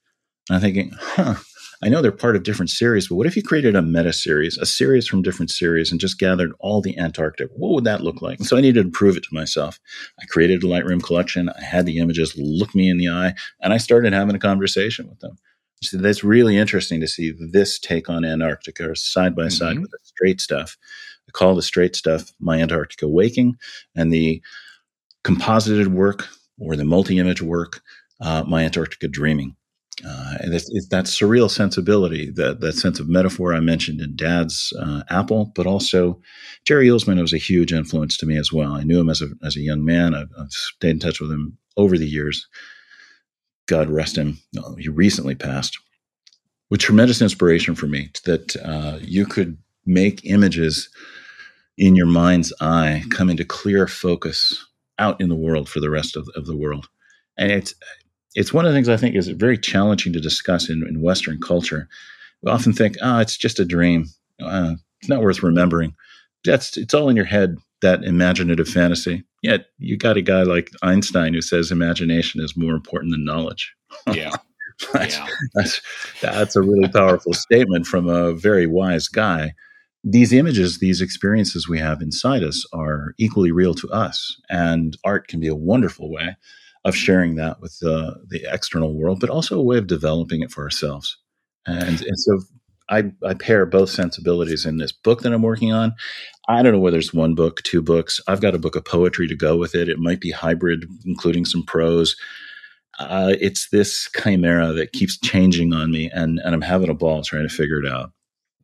[0.49, 1.37] And I'm thinking, huh,
[1.83, 4.57] I know they're part of different series, but what if you created a meta series,
[4.59, 7.51] a series from different series, and just gathered all the Antarctic?
[7.55, 8.39] What would that look like?
[8.39, 9.79] And so I needed to prove it to myself.
[10.21, 11.49] I created a Lightroom collection.
[11.49, 15.09] I had the images look me in the eye, and I started having a conversation
[15.09, 15.37] with them.
[15.83, 19.83] So that's really interesting to see this take on Antarctica side by side mm-hmm.
[19.83, 20.77] with the straight stuff.
[21.29, 23.57] I call the straight stuff my Antarctica waking,
[23.95, 24.43] and the
[25.25, 27.83] composited work or the multi-image work,
[28.21, 29.57] uh, my Antarctica dreaming.
[30.05, 34.15] Uh, and it's, it's, that surreal sensibility, that, that sense of metaphor I mentioned in
[34.15, 36.21] Dad's uh, Apple, but also
[36.67, 38.73] Jerry Uelsmann was a huge influence to me as well.
[38.73, 40.15] I knew him as a, as a young man.
[40.15, 42.47] I've, I've stayed in touch with him over the years.
[43.67, 44.39] God rest him.
[44.79, 45.79] He recently passed.
[46.69, 49.57] With tremendous inspiration for me that uh, you could
[49.87, 50.89] make images
[51.79, 54.67] in your mind's eye come into clear focus
[54.99, 56.89] out in the world for the rest of, of the world.
[57.39, 57.75] And it's
[58.37, 61.41] it's one of the things I think is very challenging to discuss in, in Western
[61.41, 61.89] culture.
[62.43, 64.05] We often think, oh, it's just a dream.
[64.41, 65.95] Uh, it's not worth remembering.
[66.45, 67.57] That's it's all in your head.
[67.83, 69.25] That imaginative fantasy.
[69.43, 73.75] Yet you got a guy like Einstein who says imagination is more important than knowledge.
[74.13, 74.37] Yeah.
[74.93, 75.27] that's, yeah.
[75.55, 75.81] that's
[76.21, 79.55] that's a really powerful statement from a very wise guy.
[80.05, 85.29] These images, these experiences we have inside us are equally real to us, and art
[85.29, 86.37] can be a wonderful way
[86.87, 90.53] of sharing that with the, the external world, but also a way of developing it
[90.53, 91.19] for ourselves.
[91.67, 92.41] And, and so
[92.89, 95.95] I, I pair both sensibilities in this book that I'm working on.
[96.49, 98.21] I don't know whether it's one book, two books.
[98.29, 99.89] I've got a book of poetry to go with it.
[99.89, 102.15] It might be hybrid, including some prose.
[103.01, 107.23] Uh, it's this chimera that keeps changing on me, and, and I'm having a ball
[107.23, 108.13] trying to figure it out.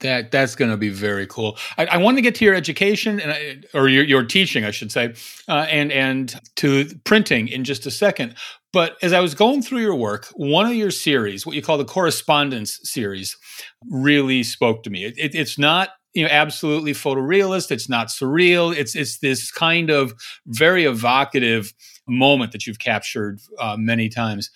[0.00, 1.56] That that's going to be very cool.
[1.78, 4.72] I, I, want to get to your education and I, or your, your teaching, I
[4.72, 5.14] should say,
[5.48, 8.34] uh, and and to printing in just a second.
[8.72, 11.78] But as I was going through your work, one of your series, what you call
[11.78, 13.36] the correspondence series,
[13.90, 15.04] really spoke to me.
[15.04, 17.70] It, it, it's not you know absolutely photorealist.
[17.70, 18.74] It's not surreal.
[18.74, 20.14] It's it's this kind of
[20.46, 21.72] very evocative
[22.08, 24.50] moment that you've captured uh, many times.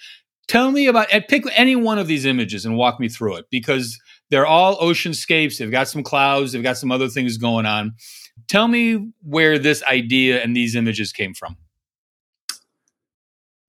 [0.49, 3.99] Tell me about pick any one of these images and walk me through it because
[4.31, 5.59] they're all oceanscapes.
[5.59, 6.53] They've got some clouds.
[6.53, 7.95] They've got some other things going on.
[8.49, 11.57] Tell me where this idea and these images came from.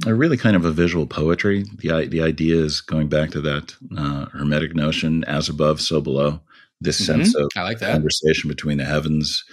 [0.06, 1.65] A really kind of a visual poetry.
[1.78, 6.39] The the idea is going back to that uh, hermetic notion, as above, so below.
[6.80, 7.24] This mm-hmm.
[7.24, 7.93] sense of I like that.
[7.93, 9.43] conversation between the heavens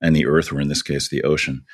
[0.00, 1.64] and the earth, or in this case, the ocean.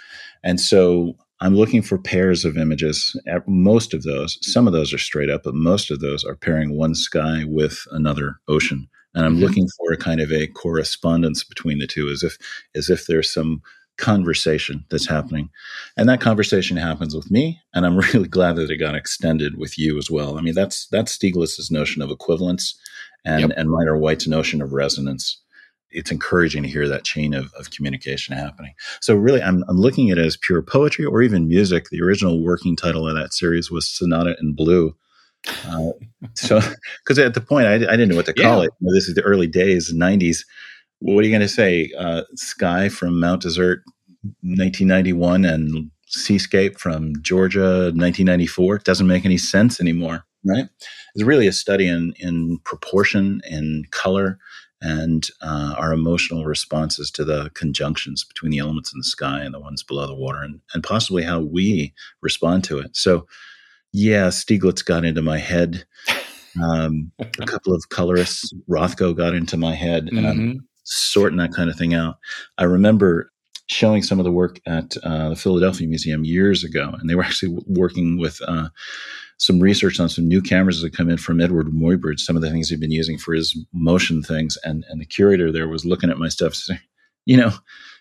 [0.45, 3.15] And so I'm looking for pairs of images.
[3.47, 6.77] Most of those, some of those are straight up, but most of those are pairing
[6.77, 8.89] one sky with another ocean.
[9.15, 9.45] And I'm mm-hmm.
[9.45, 12.37] looking for a kind of a correspondence between the two, as if
[12.75, 13.63] as if there's some
[13.97, 15.51] conversation that's happening.
[15.97, 19.79] And that conversation happens with me, and I'm really glad that it got extended with
[19.79, 20.39] you as well.
[20.39, 22.79] I mean, that's that's Stieglitz's notion of equivalence
[23.25, 23.51] and yep.
[23.57, 25.41] and Minor White's notion of resonance
[25.91, 28.75] it's encouraging to hear that chain of, of communication happening.
[29.01, 31.89] So really, I'm, I'm looking at it as pure poetry or even music.
[31.91, 34.95] The original working title of that series was Sonata in Blue.
[35.67, 35.91] Uh,
[36.35, 36.61] so,
[37.03, 38.65] because at the point I, I, didn't know what to call yeah.
[38.65, 38.71] it.
[38.81, 40.45] You know, this is the early days, 90s.
[41.01, 41.91] What are you going to say?
[41.97, 43.83] Uh, Sky from Mount Desert,
[44.43, 48.79] 1991, and Seascape from Georgia, 1994.
[48.79, 50.69] doesn't make any sense anymore, right?
[51.15, 54.39] It's really a study in in proportion and color
[54.81, 59.53] and uh, our emotional responses to the conjunctions between the elements in the sky and
[59.53, 62.97] the ones below the water, and, and possibly how we respond to it.
[62.97, 63.27] So,
[63.93, 65.85] yeah, Stieglitz got into my head.
[66.63, 70.27] Um, a couple of colorists, Rothko got into my head, and mm-hmm.
[70.29, 72.17] I'm sorting that kind of thing out.
[72.57, 73.31] I remember
[73.67, 77.25] showing some of the work at uh, the Philadelphia Museum years ago, and they were
[77.25, 78.69] actually working with uh,
[79.39, 82.51] some research on some new cameras that come in from Eadweard Muybridge, some of the
[82.51, 84.59] things he'd been using for his motion things.
[84.65, 86.81] And, and the curator there was looking at my stuff saying,
[87.25, 87.53] you know,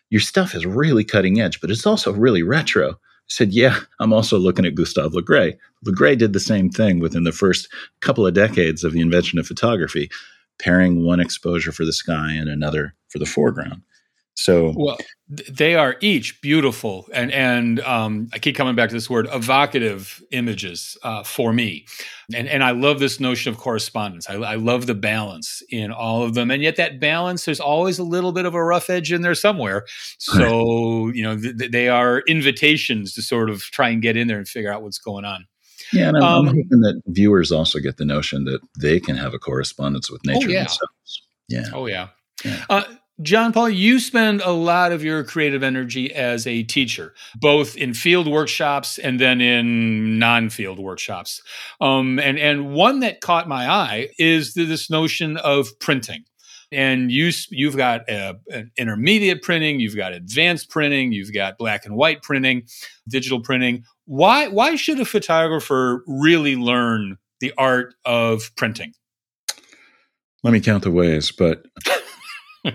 [0.09, 2.91] your stuff is really cutting edge, but it's also really retro.
[2.91, 5.57] I said, yeah, I'm also looking at Gustave Le Gray.
[5.85, 7.67] Le Gray did the same thing within the first
[7.99, 10.09] couple of decades of the invention of photography,
[10.59, 13.81] pairing one exposure for the sky and another for the foreground.
[14.39, 14.97] So, well,
[15.29, 20.21] they are each beautiful, and and um, I keep coming back to this word evocative
[20.29, 21.87] images uh, for me,
[22.35, 24.29] and and I love this notion of correspondence.
[24.29, 27.97] I, I, love the balance in all of them, and yet that balance there's always
[27.97, 29.85] a little bit of a rough edge in there somewhere.
[30.19, 34.37] So you know th- they are invitations to sort of try and get in there
[34.37, 35.47] and figure out what's going on.
[35.91, 39.15] Yeah, and I'm, um, I'm hoping that viewers also get the notion that they can
[39.15, 40.59] have a correspondence with nature oh, yeah.
[40.59, 41.21] themselves.
[41.49, 41.65] Yeah.
[41.73, 42.09] Oh yeah.
[42.45, 42.65] yeah.
[42.69, 42.83] Uh,
[43.23, 47.95] John Paul, you spend a lot of your creative energy as a teacher, both in
[47.95, 51.41] field workshops and then in non-field workshops.
[51.81, 56.25] Um, and and one that caught my eye is this notion of printing.
[56.71, 61.85] And you you've got a, an intermediate printing, you've got advanced printing, you've got black
[61.85, 62.67] and white printing,
[63.07, 63.83] digital printing.
[64.05, 68.93] Why why should a photographer really learn the art of printing?
[70.43, 71.65] Let me count the ways, but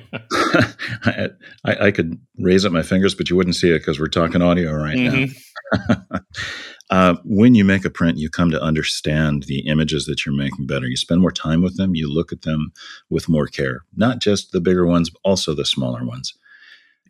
[1.04, 1.28] I,
[1.64, 4.72] I, could raise up my fingers, but you wouldn't see it because we're talking audio
[4.72, 5.98] right mm-hmm.
[6.10, 6.18] now.
[6.90, 10.66] uh, when you make a print, you come to understand the images that you're making
[10.66, 10.86] better.
[10.86, 11.94] You spend more time with them.
[11.94, 12.72] You look at them
[13.10, 16.34] with more care, not just the bigger ones, but also the smaller ones.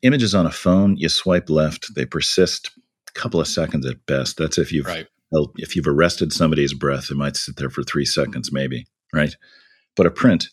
[0.03, 2.71] Images on a phone, you swipe left, they persist
[3.09, 4.37] a couple of seconds at best.
[4.37, 5.07] That's if you've right.
[5.57, 9.35] if you've arrested somebody's breath, it might sit there for three seconds, maybe, right?
[9.95, 10.49] But a print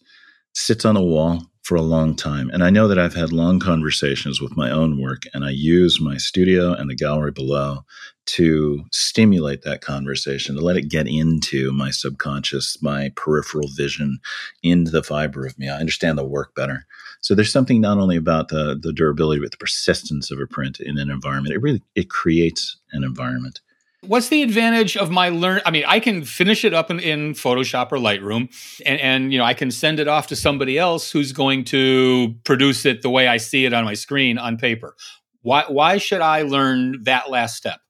[0.54, 2.50] sits on a wall for a long time.
[2.50, 6.02] And I know that I've had long conversations with my own work, and I use
[6.02, 7.86] my studio and the gallery below
[8.26, 14.18] to stimulate that conversation, to let it get into my subconscious, my peripheral vision,
[14.64, 15.70] into the fiber of me.
[15.70, 16.88] I understand the work better.
[17.22, 20.80] So there's something not only about the, the durability, but the persistence of a print
[20.80, 21.54] in an environment.
[21.54, 23.62] It really it creates an environment.
[24.02, 25.60] What's the advantage of my learn?
[25.66, 28.50] I mean, I can finish it up in, in Photoshop or Lightroom,
[28.86, 32.34] and, and you know I can send it off to somebody else who's going to
[32.46, 34.96] produce it the way I see it on my screen on paper.
[35.42, 37.82] Why why should I learn that last step?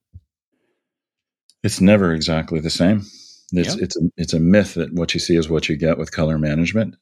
[1.63, 3.03] It's never exactly the same.
[3.51, 3.83] It's yep.
[3.83, 6.39] it's a, it's a myth that what you see is what you get with color
[6.39, 6.95] management.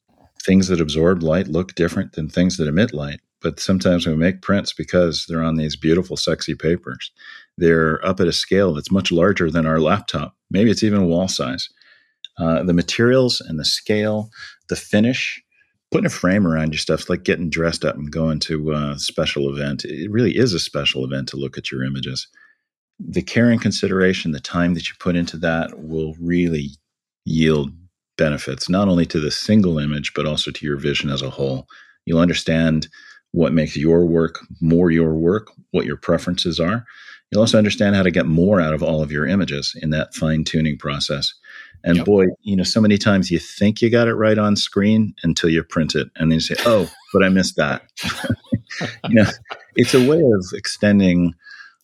[0.44, 3.20] Things that absorb light look different than things that emit light.
[3.40, 7.12] But sometimes we make prints because they're on these beautiful, sexy papers
[7.58, 10.34] they're up at a scale that's much larger than our laptop.
[10.50, 11.68] Maybe it's even wall size.
[12.38, 14.30] Uh, the materials and the scale,
[14.68, 15.42] the finish,
[15.90, 19.52] putting a frame around your stuff, like getting dressed up and going to a special
[19.52, 19.84] event.
[19.84, 22.28] It really is a special event to look at your images.
[23.00, 26.70] The care and consideration, the time that you put into that will really
[27.24, 27.70] yield
[28.16, 31.66] benefits, not only to the single image, but also to your vision as a whole.
[32.04, 32.88] You'll understand
[33.32, 36.84] what makes your work more your work, what your preferences are,
[37.30, 40.14] You'll also understand how to get more out of all of your images in that
[40.14, 41.34] fine tuning process.
[41.84, 42.06] And yep.
[42.06, 45.50] boy, you know, so many times you think you got it right on screen until
[45.50, 47.82] you print it and then you say, oh, but I missed that.
[49.08, 49.30] you know,
[49.76, 51.34] it's a way of extending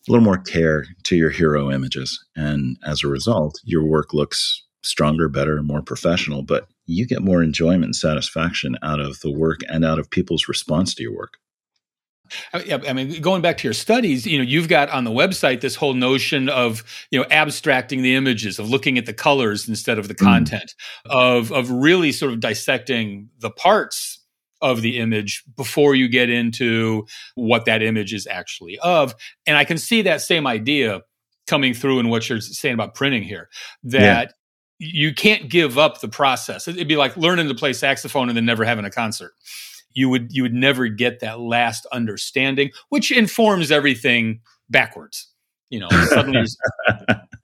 [0.07, 2.23] a little more care to your hero images.
[2.35, 7.41] And as a result, your work looks stronger, better, more professional, but you get more
[7.41, 11.37] enjoyment and satisfaction out of the work and out of people's response to your work.
[12.53, 15.75] I mean, going back to your studies, you know, you've got on the website this
[15.75, 20.07] whole notion of you know abstracting the images, of looking at the colors instead of
[20.07, 20.25] the mm-hmm.
[20.25, 20.73] content,
[21.07, 21.11] mm.
[21.11, 24.19] of of really sort of dissecting the parts
[24.61, 27.05] of the image before you get into
[27.35, 29.13] what that image is actually of.
[29.45, 31.01] And I can see that same idea
[31.47, 33.49] coming through in what you're saying about printing here.
[33.83, 34.33] That
[34.79, 34.87] yeah.
[34.87, 36.67] you can't give up the process.
[36.67, 39.33] It'd be like learning to play saxophone and then never having a concert
[39.95, 45.27] you would you would never get that last understanding, which informs everything backwards.
[45.71, 46.45] You know, suddenly.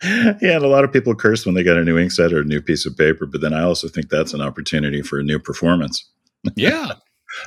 [0.03, 2.41] yeah, and a lot of people curse when they get a new ink set or
[2.41, 5.23] a new piece of paper, but then I also think that's an opportunity for a
[5.23, 6.07] new performance.
[6.55, 6.93] Yeah.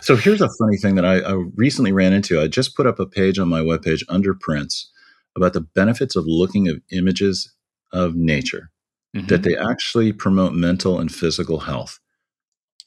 [0.03, 2.41] so here's a funny thing that I, I recently ran into.
[2.41, 4.89] I just put up a page on my webpage under prints
[5.35, 7.53] about the benefits of looking at images
[7.93, 8.71] of nature,
[9.17, 9.27] mm-hmm.
[9.27, 11.99] that they actually promote mental and physical health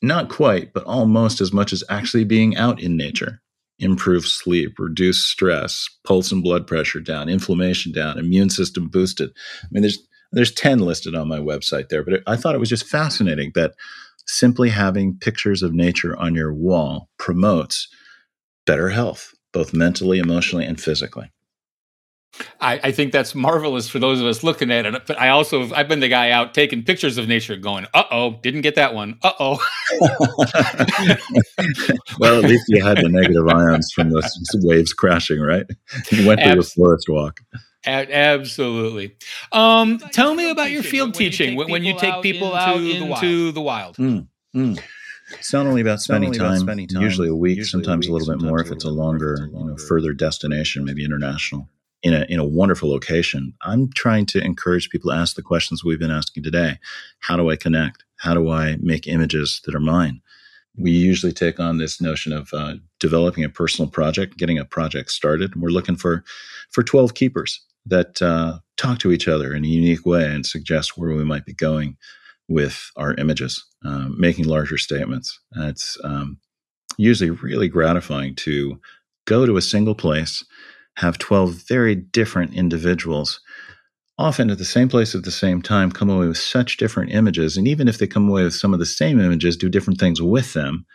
[0.01, 3.41] not quite, but almost as much as actually being out in nature.
[3.79, 9.29] Improve sleep, reduce stress, pulse and blood pressure down, inflammation down, immune system boosted.
[9.63, 9.99] I mean, there's
[10.31, 13.51] there's 10 listed on my website there, but it, I thought it was just fascinating
[13.55, 13.75] that
[14.25, 17.87] simply having pictures of nature on your wall promotes
[18.65, 21.31] better health, both mentally, emotionally, and physically.
[22.59, 25.05] I, I, think that's marvelous for those of us looking at it.
[25.05, 28.39] But I also I've been the guy out taking pictures of nature, going, "Uh oh,
[28.41, 29.17] didn't get that one.
[29.21, 29.59] Uh oh."
[32.19, 35.65] well, at least you had the negative ions from the waves crashing, right?
[36.11, 37.39] You went through Abs- the forest walk.
[37.85, 39.15] A- absolutely.
[39.51, 43.01] Um, tell me about your field teaching when you take people, out, when you take
[43.01, 43.97] people out into, the wild.
[43.97, 44.79] Mm, mm.
[45.31, 48.07] It's not only about spending, only time, about spending time, usually a week, usually sometimes
[48.07, 51.03] a, week, a little bit more if it's a longer, you know, further destination, maybe
[51.03, 51.69] international.
[52.03, 55.83] In a, in a wonderful location, I'm trying to encourage people to ask the questions
[55.83, 56.77] we've been asking today.
[57.19, 58.03] How do I connect?
[58.17, 60.21] How do I make images that are mine?
[60.77, 65.11] We usually take on this notion of uh, developing a personal project, getting a project
[65.11, 65.55] started.
[65.55, 66.23] We're looking for
[66.69, 70.97] for 12 keepers that uh, talk to each other in a unique way and suggest
[70.97, 71.97] where we might be going
[72.47, 75.39] with our images, um, making larger statements.
[75.55, 76.37] It's um,
[76.97, 78.79] usually really gratifying to
[79.25, 80.43] go to a single place,
[80.97, 83.39] have 12 very different individuals,
[84.17, 87.55] often at the same place at the same time, come away with such different images.
[87.55, 90.21] And even if they come away with some of the same images, do different things
[90.21, 90.85] with them.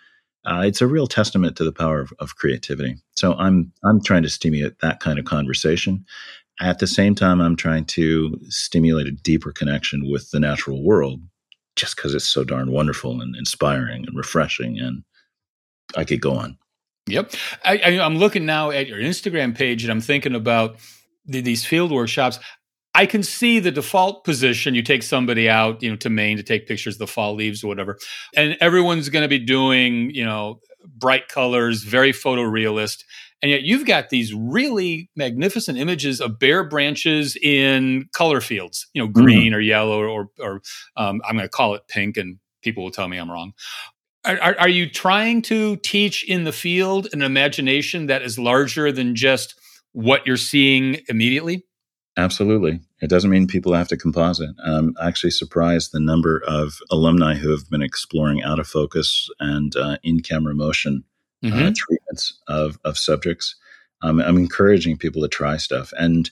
[0.45, 2.97] Uh, it's a real testament to the power of, of creativity.
[3.17, 6.05] So I'm I'm trying to stimulate that kind of conversation.
[6.61, 11.21] At the same time, I'm trying to stimulate a deeper connection with the natural world
[11.77, 14.81] just because it's so darn wonderful and inspiring and refreshing.
[14.81, 15.05] And
[15.97, 16.59] I could go on.
[17.09, 17.33] Yep.
[17.65, 20.77] I, am looking now at your Instagram page and I'm thinking about
[21.27, 22.39] the, these field workshops.
[22.95, 24.75] I can see the default position.
[24.75, 27.65] You take somebody out, you know, to Maine to take pictures of the fall leaves
[27.65, 27.99] or whatever,
[28.37, 33.05] and everyone's going to be doing, you know, bright colors, very photorealist.
[33.41, 39.03] And yet you've got these really magnificent images of bare branches in color fields, you
[39.03, 39.23] know, mm-hmm.
[39.23, 39.57] green mm-hmm.
[39.57, 40.61] or yellow or, or
[40.97, 43.53] um, I'm going to call it pink, and people will tell me I'm wrong.
[44.25, 49.17] Are, are, you trying to teach in the field an imagination that is larger than
[49.17, 49.57] just
[49.93, 51.65] what you're seeing immediately?
[52.17, 52.81] Absolutely.
[53.01, 54.51] It doesn't mean people have to composite.
[54.65, 59.75] I'm actually surprised the number of alumni who have been exploring out of focus and
[59.75, 61.05] uh, in camera motion
[61.43, 61.67] uh, mm-hmm.
[61.67, 63.57] uh, treatments of, of subjects.
[64.03, 65.93] Um, I'm encouraging people to try stuff.
[65.99, 66.31] And,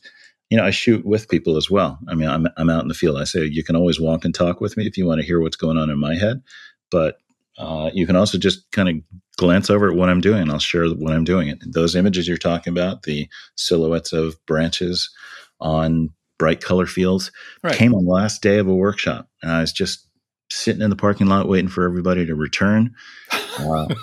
[0.50, 1.98] you know, I shoot with people as well.
[2.08, 3.18] I mean, I'm, I'm out in the field.
[3.18, 5.40] I say, you can always walk and talk with me if you want to hear
[5.40, 6.42] what's going on in my head.
[6.90, 7.18] But
[7.60, 8.94] uh, you can also just kind of
[9.36, 10.50] glance over at what I'm doing.
[10.50, 11.54] I'll share what I'm doing.
[11.66, 15.10] Those images you're talking about, the silhouettes of branches
[15.60, 16.08] on
[16.38, 17.30] bright color fields,
[17.62, 17.76] right.
[17.76, 19.28] came on the last day of a workshop.
[19.42, 20.08] And I was just
[20.50, 22.94] sitting in the parking lot waiting for everybody to return.
[23.60, 23.94] Uh,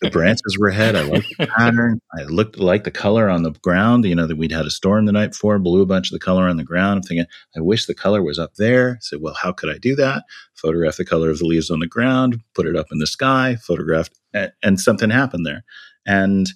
[0.00, 0.96] the branches were ahead.
[0.96, 2.00] I liked the pattern.
[2.18, 4.04] I looked like the color on the ground.
[4.04, 6.24] You know that we'd had a storm the night before, blew a bunch of the
[6.24, 6.98] color on the ground.
[6.98, 8.92] I'm thinking, I wish the color was up there.
[8.92, 10.24] I said, well, how could I do that?
[10.54, 13.56] Photograph the color of the leaves on the ground, put it up in the sky,
[13.56, 15.64] photographed, and, and something happened there.
[16.06, 16.48] And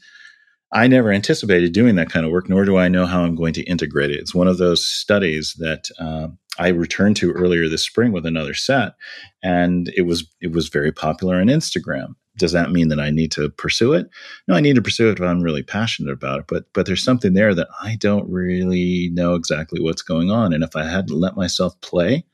[0.72, 3.52] I never anticipated doing that kind of work, nor do I know how I'm going
[3.54, 4.18] to integrate it.
[4.18, 6.28] It's one of those studies that uh,
[6.58, 8.94] I returned to earlier this spring with another set,
[9.42, 12.14] and it was it was very popular on Instagram.
[12.38, 14.08] Does that mean that I need to pursue it?
[14.48, 16.46] No, I need to pursue it if I'm really passionate about it.
[16.48, 20.64] But but there's something there that I don't really know exactly what's going on, and
[20.64, 22.24] if I hadn't let myself play,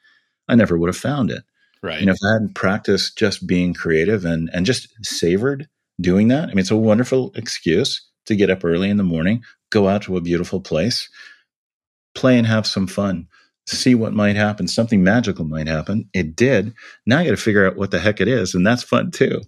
[0.49, 1.43] I never would have found it.
[1.83, 2.01] Right.
[2.01, 5.69] And if I hadn't practiced just being creative and and just savored
[6.01, 9.43] doing that, I mean, it's a wonderful excuse to get up early in the morning,
[9.71, 11.09] go out to a beautiful place,
[12.15, 13.27] play and have some fun,
[13.67, 14.69] see what might happen.
[14.69, 16.09] Something magical might happen.
[16.15, 16.73] It did.
[17.07, 18.55] Now I got to figure out what the heck it is.
[18.55, 19.41] And that's fun too.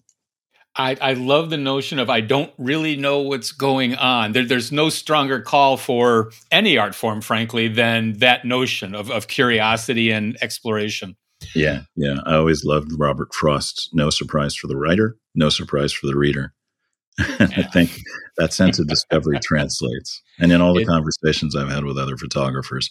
[0.76, 4.32] I, I love the notion of I don't really know what's going on.
[4.32, 9.26] There, there's no stronger call for any art form, frankly, than that notion of, of
[9.26, 11.16] curiosity and exploration.
[11.54, 12.18] Yeah, yeah.
[12.24, 16.52] I always loved Robert Frost's No Surprise for the Writer, No Surprise for the Reader.
[17.18, 17.98] I think
[18.36, 20.22] that sense of discovery translates.
[20.38, 22.90] And in all the it, conversations I've had with other photographers,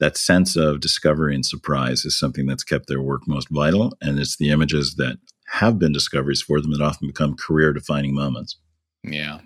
[0.00, 3.92] that sense of discovery and surprise is something that's kept their work most vital.
[4.00, 5.18] And it's the images that
[5.52, 8.56] have been discoveries for them that often become career defining moments.
[9.04, 9.40] Yeah.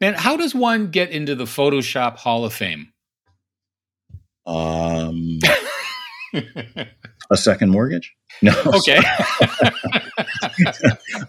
[0.00, 2.92] Man, how does one get into the Photoshop Hall of Fame?
[4.46, 5.38] Um,
[7.30, 8.14] a second mortgage?
[8.42, 8.52] No.
[8.66, 9.00] Okay.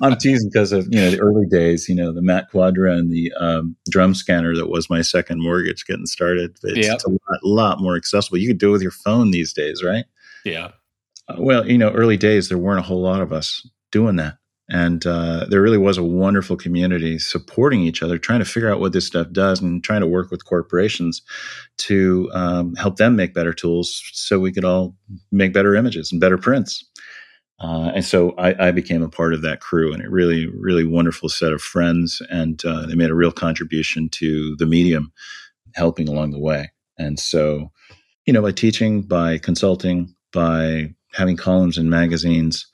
[0.02, 3.12] I'm teasing because of you know the early days, you know the Mac Quadra and
[3.12, 6.58] the um, drum scanner that was my second mortgage getting started.
[6.64, 7.00] It's, yep.
[7.06, 8.38] a lot, lot, more accessible.
[8.38, 10.06] You could do it with your phone these days, right?
[10.44, 10.72] Yeah.
[11.28, 14.38] Uh, well, you know, early days there weren't a whole lot of us doing that,
[14.68, 18.82] and uh, there really was a wonderful community supporting each other, trying to figure out
[18.82, 21.22] what this stuff does, and trying to work with corporations
[21.78, 24.94] to um, help them make better tools, so we could all
[25.32, 26.84] make better images and better prints.
[27.62, 30.84] Uh, and so I, I, became a part of that crew, and a really, really
[30.84, 32.22] wonderful set of friends.
[32.30, 35.14] And uh, they made a real contribution to the medium,
[35.74, 36.74] helping along the way.
[36.98, 37.72] And so,
[38.26, 42.68] you know, by teaching, by consulting, by having columns in magazines,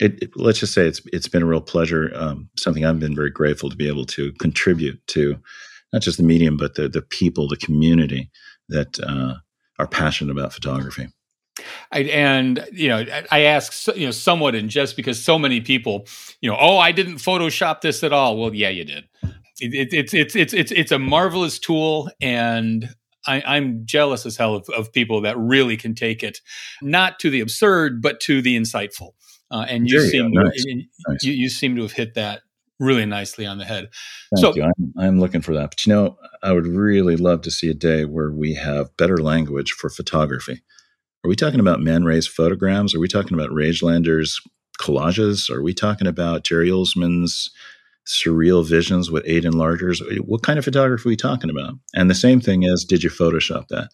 [0.00, 2.12] it, it, let's just say it's it's been a real pleasure.
[2.14, 5.36] Um, something I've been very grateful to be able to contribute to,
[5.92, 8.30] not just the medium, but the the people, the community
[8.68, 9.34] that uh,
[9.78, 11.08] are passionate about photography.
[11.90, 16.06] I, and you know, I ask you know somewhat in jest because so many people,
[16.40, 18.38] you know, oh, I didn't Photoshop this at all.
[18.38, 19.04] Well, yeah, you did.
[19.60, 22.88] It, it, it's it's it's it's it's a marvelous tool, and
[23.26, 26.40] I, am jealous as hell of, of, people that really can take it,
[26.80, 29.10] not to the absurd, but to the insightful.
[29.50, 30.64] Uh, and you seem to, nice.
[31.08, 31.22] nice.
[31.22, 32.42] You, you, seem to have hit that
[32.78, 33.88] really nicely on the head.
[34.34, 34.62] Thank so, you.
[34.64, 35.70] I'm, I'm looking for that.
[35.70, 39.18] But you know, I would really love to see a day where we have better
[39.18, 40.62] language for photography.
[41.24, 42.94] Are we talking about Man Ray's photograms?
[42.94, 44.40] Are we talking about Rejlander's
[44.78, 45.50] collages?
[45.50, 47.50] Are we talking about Jerry Uelsmann's
[48.06, 50.00] surreal visions with eight enlargers?
[50.20, 51.74] What kind of photography are we talking about?
[51.94, 53.90] And the same thing is, did you Photoshop that?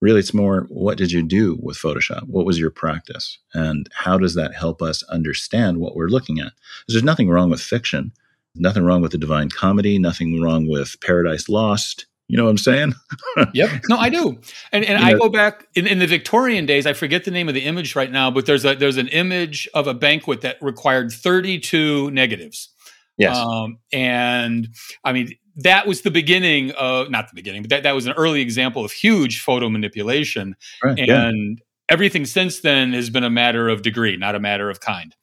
[0.00, 2.24] Really, it's more what did you do with Photoshop?
[2.28, 3.38] What was your practice?
[3.52, 6.52] And how does that help us understand what we're looking at?
[6.86, 8.12] There's nothing wrong with fiction,
[8.54, 12.06] nothing wrong with the Divine Comedy, nothing wrong with Paradise Lost.
[12.28, 12.94] You know what I'm saying?
[13.54, 13.70] yep.
[13.88, 14.38] No, I do.
[14.70, 17.48] And and I know, go back in, in the Victorian days, I forget the name
[17.48, 20.58] of the image right now, but there's a there's an image of a banquet that
[20.60, 22.68] required 32 negatives.
[23.16, 23.36] Yes.
[23.36, 24.68] Um, and
[25.04, 28.12] I mean, that was the beginning of not the beginning, but that, that was an
[28.12, 30.56] early example of huge photo manipulation.
[30.82, 31.64] Right, and yeah.
[31.88, 35.14] everything since then has been a matter of degree, not a matter of kind.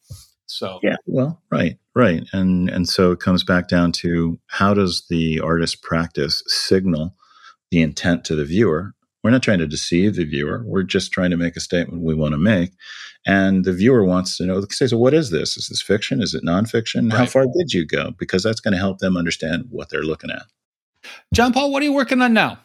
[0.45, 5.05] So yeah, well, right, right, and and so it comes back down to how does
[5.09, 7.15] the artist practice signal
[7.71, 8.93] the intent to the viewer?
[9.26, 10.61] We're not trying to deceive the viewer.
[10.67, 12.73] We're just trying to make a statement we want to make,
[13.26, 14.63] and the viewer wants to know.
[14.69, 15.57] Say, so what is this?
[15.57, 16.21] Is this fiction?
[16.21, 17.11] Is it nonfiction?
[17.11, 17.17] Right.
[17.17, 18.11] How far did you go?
[18.19, 20.43] Because that's going to help them understand what they're looking at.
[21.34, 22.59] John Paul, what are you working on now?